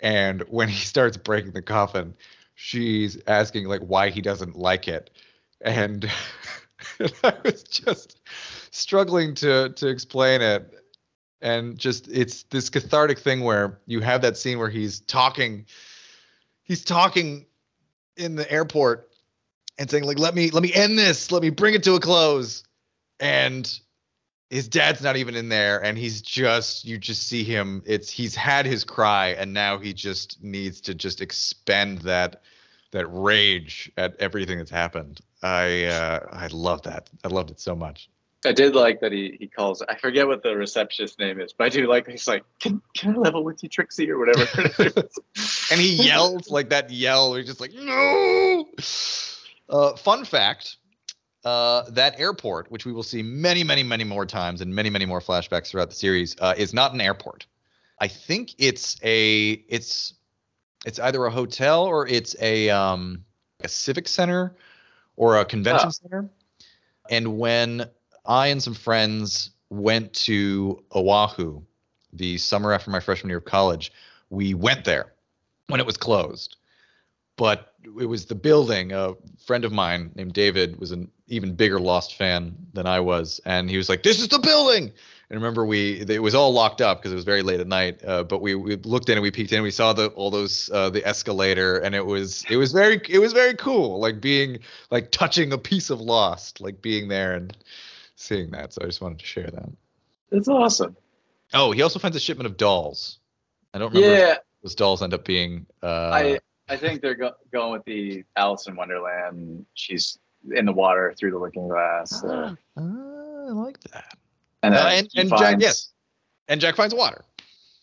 [0.00, 2.14] and when he starts breaking the coffin,
[2.56, 5.10] she's asking like why he doesn't like it,
[5.60, 6.10] and,
[6.98, 8.20] and I was just
[8.72, 10.81] struggling to to explain it,
[11.42, 15.66] and just it's this cathartic thing where you have that scene where he's talking,
[16.62, 17.46] he's talking
[18.16, 19.10] in the airport
[19.78, 21.30] and saying like let me let me end this.
[21.32, 22.64] Let me bring it to a close.
[23.20, 23.70] And
[24.50, 28.34] his dad's not even in there and he's just you just see him it's he's
[28.34, 32.42] had his cry and now he just needs to just expend that
[32.90, 35.20] that rage at everything that's happened.
[35.42, 37.10] I uh i love that.
[37.24, 38.08] I loved it so much
[38.44, 41.64] I did like that he, he calls I forget what the receptionist name is, but
[41.64, 44.46] I do like that he's like, Can can I level with you, Trixie, or whatever.
[45.70, 48.66] and he yells like that yell, he's just like, No
[49.68, 50.76] uh, fun fact
[51.44, 55.06] uh, that airport, which we will see many, many, many more times and many, many
[55.06, 57.46] more flashbacks throughout the series, uh, is not an airport.
[57.98, 60.14] I think it's a it's
[60.84, 63.24] it's either a hotel or it's a um,
[63.60, 64.56] a civic center
[65.16, 65.90] or a convention oh.
[65.90, 66.28] center.
[67.10, 67.86] And when
[68.24, 71.62] I and some friends went to Oahu
[72.12, 73.92] the summer after my freshman year of college,
[74.28, 75.12] we went there
[75.68, 76.56] when it was closed
[77.36, 78.92] but it was the building.
[78.92, 79.14] A
[79.44, 83.68] friend of mine named David was an even bigger Lost fan than I was, and
[83.70, 84.92] he was like, "This is the building."
[85.30, 88.04] And remember, we it was all locked up because it was very late at night.
[88.04, 89.56] Uh, but we, we looked in and we peeked in.
[89.56, 93.00] And we saw the all those uh, the escalator, and it was it was very
[93.08, 94.58] it was very cool, like being
[94.90, 97.56] like touching a piece of Lost, like being there and
[98.22, 98.72] seeing that.
[98.72, 99.68] So I just wanted to share that.
[100.30, 100.96] It's awesome.
[101.52, 103.18] Oh, he also finds a shipment of dolls.
[103.74, 104.16] I don't remember.
[104.16, 104.36] Yeah.
[104.62, 105.66] those dolls end up being.
[105.82, 109.66] Uh, I I think they're go- going with the Alice in Wonderland.
[109.74, 110.18] She's
[110.50, 112.22] in the water through the looking glass.
[112.24, 114.16] Uh, uh, I like that.
[114.62, 115.92] And, uh, and, and finds, Jack, yes,
[116.48, 117.24] and Jack finds water.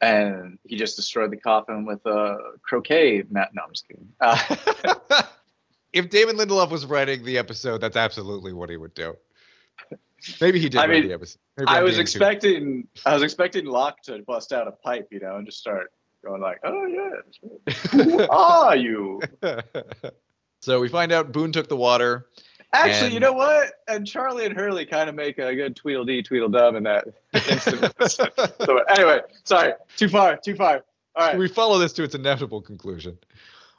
[0.01, 3.49] And he just destroyed the coffin with a croquet mat.
[3.53, 4.07] No, I'm just kidding.
[4.21, 5.21] Uh,
[5.93, 9.15] if David Lindelof was writing the episode, that's absolutely what he would do.
[10.41, 11.39] Maybe he did I mean, the episode.
[11.57, 13.01] Maybe I was expecting, too.
[13.05, 15.91] I was expecting Locke to bust out a pipe, you know, and just start
[16.25, 19.21] going like, "Oh yeah, who are you?"
[20.61, 22.27] so we find out Boone took the water.
[22.73, 23.13] Actually, and...
[23.13, 23.73] you know what?
[23.87, 27.07] And Charlie and Hurley kind of make a good Tweedledee Tweedledum in that
[27.49, 27.93] instant.
[28.07, 30.83] so anyway, sorry, too far, too far.
[31.15, 31.37] All right.
[31.37, 33.17] We follow this to its inevitable conclusion.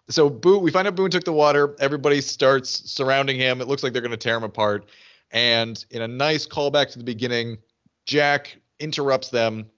[0.08, 1.76] So Boone, we find out Boone took the water.
[1.78, 3.60] Everybody starts surrounding him.
[3.60, 4.88] It looks like they're going to tear him apart.
[5.30, 7.58] And in a nice callback to the beginning,
[8.04, 9.70] Jack interrupts them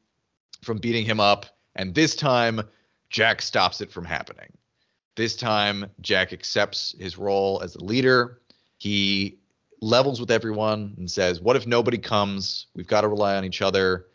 [0.63, 2.63] from beating him up and this time,
[3.11, 4.53] Jack stops it from happening.
[5.17, 8.41] This time, Jack accepts his role as the leader.
[8.79, 9.39] He
[9.81, 12.67] levels with everyone and says, What if nobody comes?
[12.75, 14.07] We've got to rely on each other.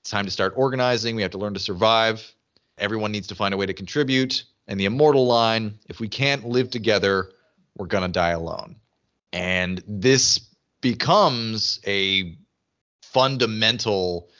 [0.00, 1.16] It's time to start organizing.
[1.16, 2.34] We have to learn to survive.
[2.78, 4.44] Everyone needs to find a way to contribute.
[4.68, 7.30] And the immortal line if we can't live together,
[7.76, 8.76] we're going to die alone.
[9.32, 10.40] And this
[10.90, 12.36] becomes a
[13.02, 14.30] fundamental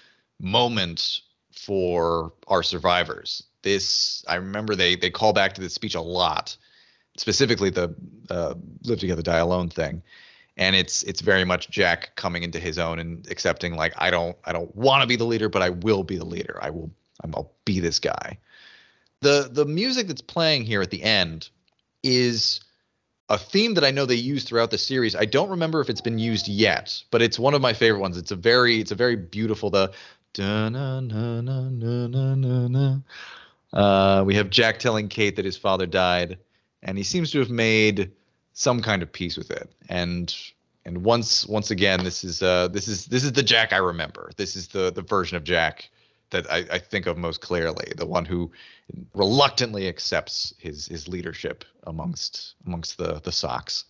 [0.40, 3.42] moment for our survivors.
[3.62, 6.56] This I remember they they call back to this speech a lot,
[7.16, 7.92] specifically the
[8.30, 10.04] uh, "Live Together, Die Alone" thing,
[10.56, 14.36] and it's it's very much Jack coming into his own and accepting like I don't
[14.44, 16.60] I don't want to be the leader, but I will be the leader.
[16.62, 16.92] I will
[17.24, 18.38] I'll be this guy.
[19.20, 21.48] The the music that's playing here at the end
[22.04, 22.60] is
[23.28, 25.16] a theme that I know they use throughout the series.
[25.16, 28.16] I don't remember if it's been used yet, but it's one of my favorite ones.
[28.16, 29.92] It's a very it's a very beautiful the.
[33.72, 36.38] Uh, we have Jack telling Kate that his father died,
[36.82, 38.12] and he seems to have made
[38.52, 39.70] some kind of peace with it.
[39.88, 40.34] And
[40.84, 44.30] and once once again, this is uh this is this is the Jack I remember.
[44.36, 45.90] This is the the version of Jack
[46.36, 48.50] that I, I think of most clearly, the one who
[49.14, 53.84] reluctantly accepts his his leadership amongst amongst the the Sox.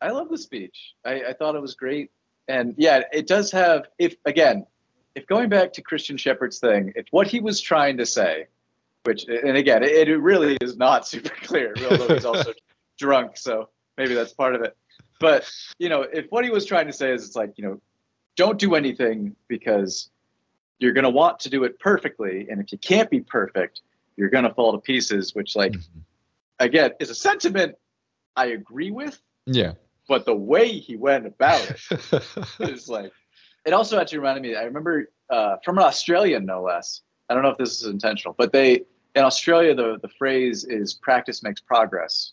[0.00, 0.94] I love the speech.
[1.04, 2.10] I, I thought it was great,
[2.48, 3.86] and yeah, it does have.
[3.98, 4.66] If again,
[5.14, 8.46] if going back to Christian Shepherd's thing, if what he was trying to say,
[9.04, 12.52] which and again, it, it really is not super clear, although he's also
[12.98, 13.68] drunk, so
[13.98, 14.76] maybe that's part of it.
[15.20, 17.80] But you know, if what he was trying to say is, it's like you know,
[18.36, 20.10] don't do anything because
[20.78, 23.80] you're going to want to do it perfectly, and if you can't be perfect,
[24.16, 25.34] you're going to fall to pieces.
[25.34, 26.02] Which, like, Mhm.
[26.58, 27.76] again, is a sentiment
[28.36, 29.72] I agree with, Yeah.
[30.08, 31.80] but the way he went about it
[32.60, 33.12] is like
[33.64, 37.42] it also actually reminded me i remember uh, from an australian no less i don't
[37.42, 38.82] know if this is intentional but they
[39.14, 42.32] in australia the, the phrase is practice makes progress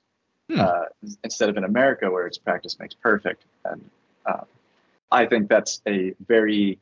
[0.50, 0.60] Hmm.
[0.60, 0.86] uh,
[1.24, 3.90] instead of in america where it's practice makes perfect and
[4.26, 4.44] uh,
[5.12, 6.78] i think that's a very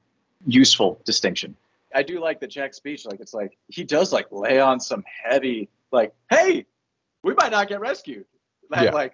[0.46, 1.56] useful distinction
[1.94, 5.04] i do like the jack speech like it's like he does like lay on some
[5.24, 6.66] heavy like hey
[7.24, 8.26] we might not get rescued
[8.70, 8.92] That, Yeah.
[8.92, 9.14] like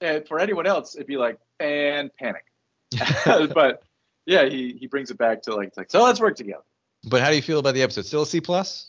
[0.00, 2.44] and for anyone else it'd be like and panic
[3.54, 3.82] but
[4.26, 6.62] yeah, he he brings it back to like, it's like so let's work together.
[7.10, 8.06] but how do you feel about the episode?
[8.06, 8.88] Still a C plus?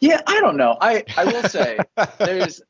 [0.00, 0.76] Yeah, I don't know.
[0.80, 1.78] I I will say
[2.18, 2.60] there's,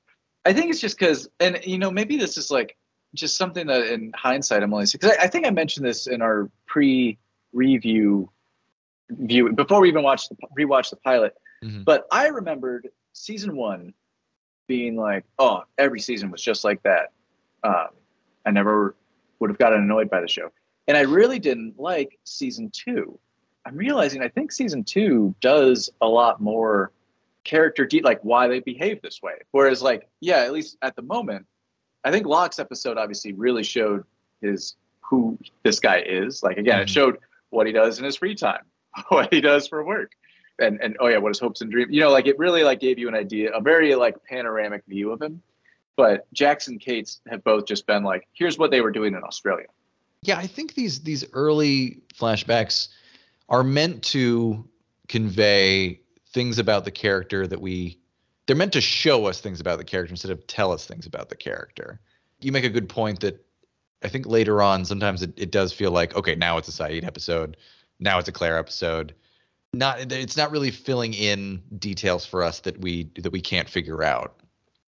[0.44, 2.76] I think it's just because, and you know, maybe this is like
[3.14, 6.20] just something that in hindsight I'm only because I, I think I mentioned this in
[6.20, 6.50] our
[7.56, 8.30] pre-review
[9.10, 11.34] view before we even watched the rewatched the pilot.
[11.64, 11.84] Mhm.
[11.84, 13.94] But I remembered season one
[14.66, 17.12] being like, oh, every season was just like that.
[17.62, 17.88] Um,
[18.44, 18.94] I never
[19.38, 20.50] would have gotten annoyed by the show,
[20.88, 23.18] and I really didn't like season two.
[23.64, 26.92] I'm realizing I think season two does a lot more
[27.44, 29.34] character de- like why they behave this way.
[29.52, 31.46] Whereas like yeah, at least at the moment,
[32.04, 34.04] I think Locke's episode obviously really showed
[34.40, 36.42] his who this guy is.
[36.42, 36.92] Like again, it Mhm.
[36.92, 37.18] showed
[37.50, 38.64] what he does in his free time,
[39.08, 40.12] what he does for work,
[40.58, 41.92] and and oh yeah, what his hopes and dreams.
[41.92, 45.12] You know, like it really like gave you an idea, a very like panoramic view
[45.12, 45.42] of him.
[45.96, 49.66] But Jackson Cates have both just been like, here's what they were doing in Australia.
[50.22, 52.88] Yeah, I think these these early flashbacks
[53.48, 54.68] are meant to
[55.08, 56.00] convey
[56.32, 57.98] things about the character that we
[58.46, 61.28] they're meant to show us things about the character instead of tell us things about
[61.28, 62.00] the character.
[62.40, 63.45] You make a good point that
[64.02, 67.04] I think later on sometimes it, it does feel like okay, now it's a Sayid
[67.04, 67.56] episode,
[67.98, 69.14] now it's a Claire episode.
[69.72, 74.02] Not it's not really filling in details for us that we that we can't figure
[74.02, 74.40] out.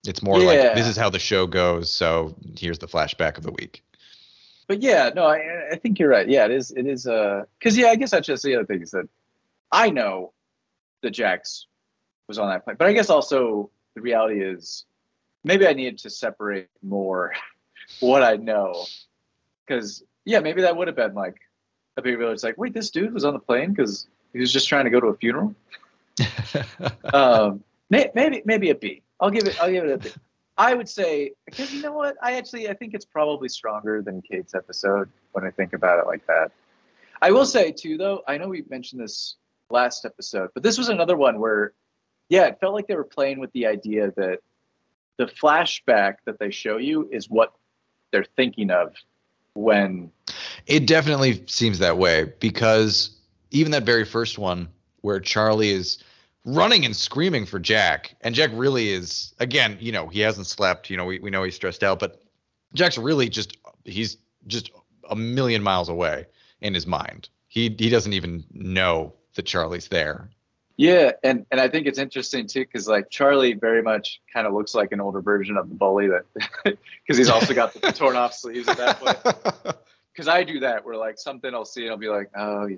[0.06, 3.52] It's more like this is how the show goes, so here's the flashback of the
[3.52, 3.82] week.
[4.66, 6.28] but yeah, no, I, I think you're right.
[6.28, 6.70] Yeah, it is.
[6.70, 7.06] It is.
[7.06, 9.08] Uh, because yeah, I guess that's just the other thing is that
[9.72, 10.32] I know
[11.02, 11.66] that Jax
[12.28, 14.84] was on that plane, but I guess also the reality is
[15.44, 17.32] maybe I needed to separate more
[17.98, 18.84] what I know,
[19.66, 21.36] because yeah, maybe that would have been like
[21.96, 22.32] a big reveal.
[22.32, 24.90] It's like, wait, this dude was on the plane because he was just trying to
[24.90, 25.54] go to a funeral.
[27.14, 29.02] um, may, maybe maybe a B.
[29.18, 29.60] I'll give it.
[29.60, 30.10] I'll give it a B.
[30.56, 32.16] I would say because you know what?
[32.22, 36.06] I actually I think it's probably stronger than Kate's episode when I think about it
[36.06, 36.52] like that.
[37.22, 38.22] I will say too, though.
[38.26, 39.36] I know we mentioned this
[39.70, 41.72] last episode, but this was another one where,
[42.28, 44.40] yeah, it felt like they were playing with the idea that
[45.16, 47.52] the flashback that they show you is what
[48.12, 48.94] they're thinking of
[49.54, 50.10] when
[50.66, 53.10] It definitely seems that way because
[53.50, 54.68] even that very first one
[55.00, 56.02] where Charlie is
[56.44, 60.90] running and screaming for Jack, and Jack really is again, you know, he hasn't slept,
[60.90, 62.22] you know, we, we know he's stressed out, but
[62.74, 64.70] Jack's really just he's just
[65.08, 66.26] a million miles away
[66.60, 67.28] in his mind.
[67.48, 70.30] He he doesn't even know that Charlie's there.
[70.80, 74.54] Yeah, and and I think it's interesting too because like Charlie very much kind of
[74.54, 76.24] looks like an older version of the bully that
[76.64, 79.76] because he's also got the torn off sleeves at that point.
[80.10, 82.76] Because I do that where like something I'll see and I'll be like, oh yeah,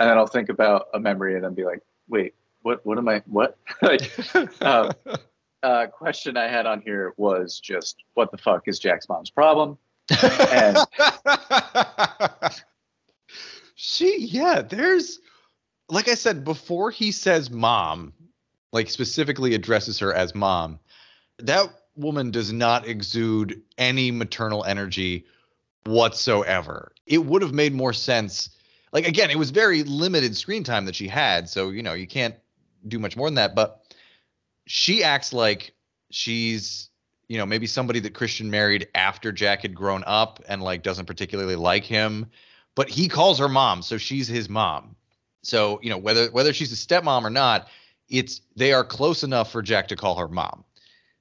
[0.00, 3.08] and then I'll think about a memory and then be like, wait, what what am
[3.08, 3.56] I what?
[3.80, 4.12] like,
[4.60, 4.92] um,
[5.62, 9.78] uh, question I had on here was just what the fuck is Jack's mom's problem?
[10.20, 10.76] And-
[13.76, 15.20] she yeah there's
[15.88, 18.12] like i said before he says mom
[18.72, 20.78] like specifically addresses her as mom
[21.38, 25.26] that woman does not exude any maternal energy
[25.86, 26.92] whatsoever.
[27.06, 28.50] It would have made more sense
[28.92, 32.06] like again it was very limited screen time that she had so you know you
[32.06, 32.36] can't
[32.86, 33.82] do much more than that but
[34.66, 35.74] she acts like
[36.10, 36.88] she's
[37.28, 41.06] you know maybe somebody that christian married after jack had grown up and like doesn't
[41.06, 42.30] particularly like him
[42.74, 44.94] but he calls her mom so she's his mom
[45.44, 47.68] So you know whether whether she's a stepmom or not,
[48.08, 50.64] it's they are close enough for Jack to call her mom.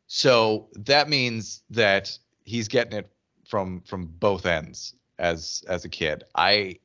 [0.08, 3.12] So that means that he's getting it
[3.46, 6.24] from from both ends as as a kid.
[6.36, 6.80] I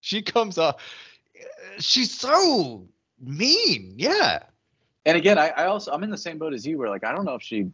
[0.00, 0.80] she comes up
[1.78, 2.86] she's so
[3.20, 3.94] mean.
[3.96, 4.40] Yeah.
[5.06, 7.12] And again, I, I also I'm in the same boat as you, where like I
[7.12, 7.70] don't know if she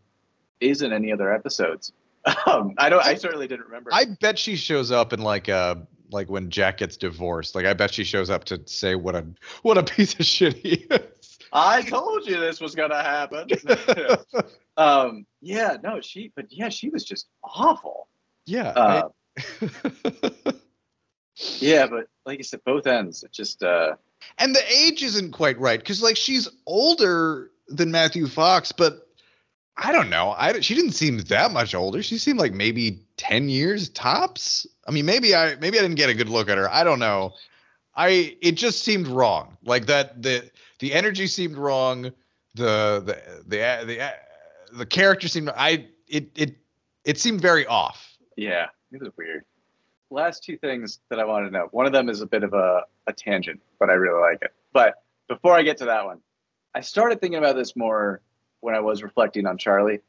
[0.61, 1.93] is in any other episodes.
[2.47, 3.03] Um, I don't.
[3.03, 3.89] I certainly didn't remember.
[3.95, 5.77] I bet she shows up in like uh
[6.11, 7.55] like when Jack gets divorced.
[7.55, 9.25] Like I bet she shows up to say what a
[9.63, 11.39] what a piece of shit he is.
[11.53, 13.49] I told you this was gonna happen.
[14.77, 18.09] um, yeah, no, she, but yeah, she was just awful.
[18.47, 18.69] yeah.
[18.69, 19.11] Uh, I-
[21.59, 23.25] yeah, but like you said, both ends.
[23.25, 23.97] It just, uh,
[24.39, 29.09] and the age isn't quite right because like she's older than Matthew Fox, but
[29.83, 30.35] I don't know.
[30.37, 32.03] I she didn't seem that much older.
[32.03, 34.67] She seemed like maybe ten years tops.
[34.87, 36.71] I mean, maybe I maybe I didn't get a good look at her.
[36.71, 37.33] I don't know.
[37.97, 39.57] I it just seemed wrong.
[39.65, 40.51] Like that the
[40.81, 42.13] the energy seemed wrong.
[42.55, 44.13] The the the the
[44.77, 46.57] the character seemed I it it
[47.05, 48.19] it seemed very off.
[48.37, 49.45] yeah, it was weird.
[50.11, 51.69] Last two things that I wanted to know.
[51.71, 54.53] One of them is a bit of a, a tangent, but I really like it.
[54.73, 56.21] But before I get to that one,
[56.75, 58.21] I started thinking about this more
[58.61, 60.01] when I was reflecting on Charlie.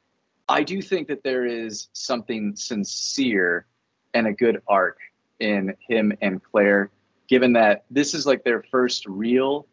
[0.48, 3.66] I do think that there is something sincere
[4.14, 4.98] and a good arc
[5.40, 6.92] in him and Claire,
[7.28, 9.68] given that this is like their first real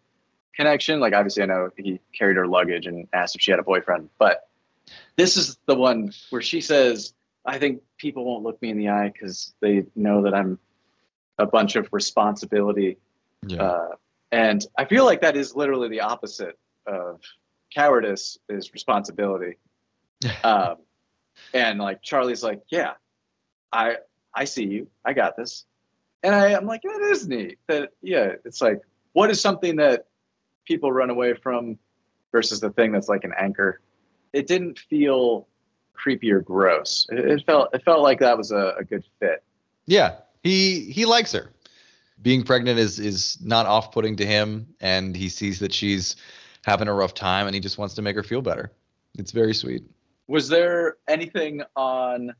[0.54, 1.00] connection.
[1.00, 4.10] Like, obviously, I know he carried her luggage and asked if she had a boyfriend,
[4.18, 4.48] but
[5.16, 7.12] this is the one where she says,
[7.44, 10.58] I think people won't look me in the eye because they know that I'm
[11.38, 12.98] a bunch of responsibility.
[13.58, 13.88] Uh,
[14.32, 17.20] and I feel like that is literally the opposite of
[17.74, 19.58] cowardice is responsibility.
[20.44, 20.76] um,
[21.54, 22.94] and like Charlie's like, yeah,
[23.72, 23.96] I
[24.34, 25.64] I see you, I got this,
[26.22, 27.58] and I I'm like, that is neat.
[27.66, 28.80] That yeah, it's like,
[29.12, 30.06] what is something that
[30.66, 31.78] people run away from
[32.32, 33.80] versus the thing that's like an anchor?
[34.32, 35.46] It didn't feel
[35.94, 37.06] creepy or gross.
[37.10, 39.42] It, it felt it felt like that was a, a good fit.
[39.86, 41.50] Yeah, he he likes her.
[42.20, 46.16] Being pregnant is is not off-putting to him, and he sees that she's
[46.68, 48.72] having a rough time, and he just wants to make her feel better.
[49.18, 49.82] It's very sweet.
[50.26, 52.34] Was there anything on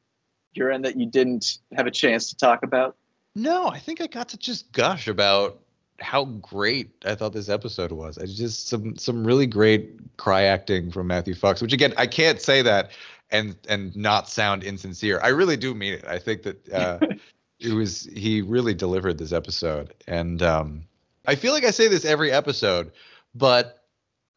[0.53, 2.97] your end that you didn't have a chance to talk about?
[3.35, 5.61] No, I think I got to just gush about
[6.01, 8.19] how great I thought this episode was.
[8.19, 12.41] I just some some really great cry acting from Matthew Fox, which again I can't
[12.41, 12.91] say that
[13.31, 15.21] and and not sound insincere.
[15.23, 16.05] I really do mean it.
[16.07, 16.99] I think that uh,
[17.61, 20.83] it was he really delivered this episode, and um,
[21.27, 22.93] I feel like I say this every episode,
[23.35, 23.78] but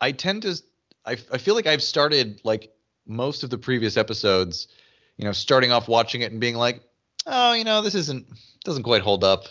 [0.01, 0.61] I tend to
[1.05, 2.73] I I feel like I've started like
[3.07, 4.67] most of the previous episodes,
[5.17, 6.81] you know, starting off watching it and being like,
[7.25, 8.27] oh, you know, this isn't
[8.65, 9.45] doesn't quite hold up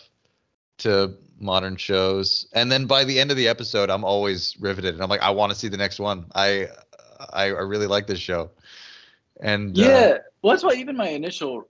[0.79, 2.47] to modern shows.
[2.53, 5.31] And then by the end of the episode, I'm always riveted, and I'm like, I
[5.31, 6.27] want to see the next one.
[6.35, 6.69] I
[7.33, 8.51] I, I really like this show.
[9.41, 11.69] And uh, Yeah, well, that's why even my initial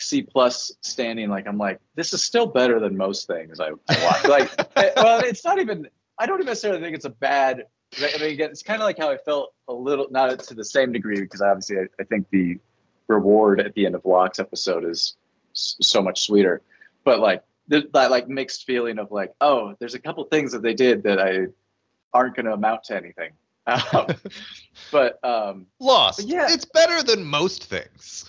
[0.00, 4.04] C plus standing, like I'm like, this is still better than most things I, I
[4.04, 4.24] watch.
[4.24, 5.88] like, eh, well, it's not even.
[6.18, 7.64] I don't even necessarily think it's a bad.
[7.98, 10.64] I mean, again, it's kind of like how I felt a little, not to the
[10.64, 12.58] same degree, because obviously I, I think the
[13.08, 15.16] reward at the end of Locke's episode is
[15.54, 16.62] s- so much sweeter.
[17.04, 20.62] But like th- that, like mixed feeling of like, oh, there's a couple things that
[20.62, 21.46] they did that I
[22.12, 23.32] aren't going to amount to anything.
[23.94, 24.06] Um,
[24.92, 26.18] but um, Lost.
[26.18, 26.46] But yeah.
[26.50, 28.26] It's better than most things.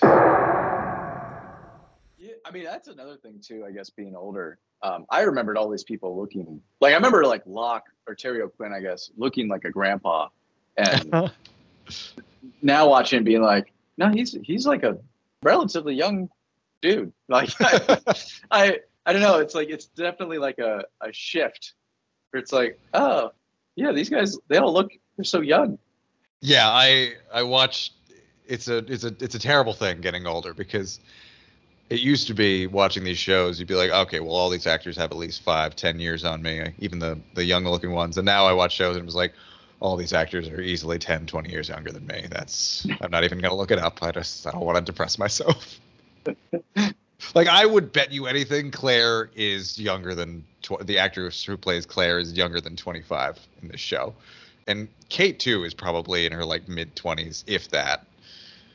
[2.18, 3.66] Yeah, I mean that's another thing too.
[3.68, 7.44] I guess being older, um, I remembered all these people looking like I remember like
[7.46, 10.30] Locke or Terry O'Quinn, I guess, looking like a grandpa,
[10.78, 11.32] and
[12.62, 14.98] now watching being like, no, he's he's like a
[15.44, 16.30] relatively young
[16.82, 17.12] dude.
[17.28, 17.98] Like I,
[18.52, 19.40] I I don't know.
[19.40, 21.74] It's like it's definitely like a a shift
[22.30, 23.32] where it's like, oh
[23.76, 25.80] yeah, these guys they all look they're so young.
[26.42, 27.94] Yeah, I I watched.
[28.48, 31.00] It's a it's a it's a terrible thing getting older because
[31.90, 33.60] it used to be watching these shows.
[33.60, 36.42] You'd be like, okay, well, all these actors have at least five, ten years on
[36.42, 38.18] me, even the the young looking ones.
[38.18, 39.34] And now I watch shows and it was like,
[39.80, 42.26] all these actors are easily 10, 20 years younger than me.
[42.30, 44.02] That's I'm not even gonna look it up.
[44.02, 45.80] I just I don't want to depress myself.
[47.36, 51.86] like I would bet you anything, Claire is younger than tw- the actress who plays
[51.86, 54.16] Claire is younger than 25 in this show,
[54.66, 58.08] and Kate too is probably in her like mid 20s, if that.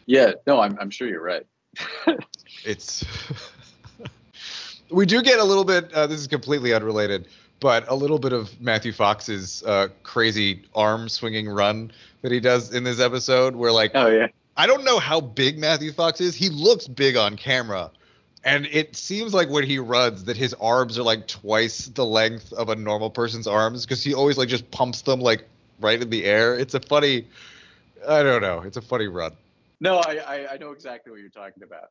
[0.06, 1.46] Yeah, no, I'm I'm sure you're right.
[2.64, 3.04] It's
[4.90, 5.92] we do get a little bit.
[5.92, 7.28] Uh, this is completely unrelated,
[7.60, 11.92] but a little bit of Matthew Fox's uh, crazy arm swinging run
[12.22, 14.28] that he does in this episode, where like Oh yeah.
[14.56, 16.34] I don't know how big Matthew Fox is.
[16.34, 17.90] He looks big on camera,
[18.44, 22.52] and it seems like when he runs that his arms are like twice the length
[22.52, 25.44] of a normal person's arms because he always like just pumps them like
[25.80, 26.58] right in the air.
[26.58, 27.26] It's a funny,
[28.06, 29.32] I don't know, it's a funny run.
[29.80, 31.90] No, I, I I know exactly what you're talking about.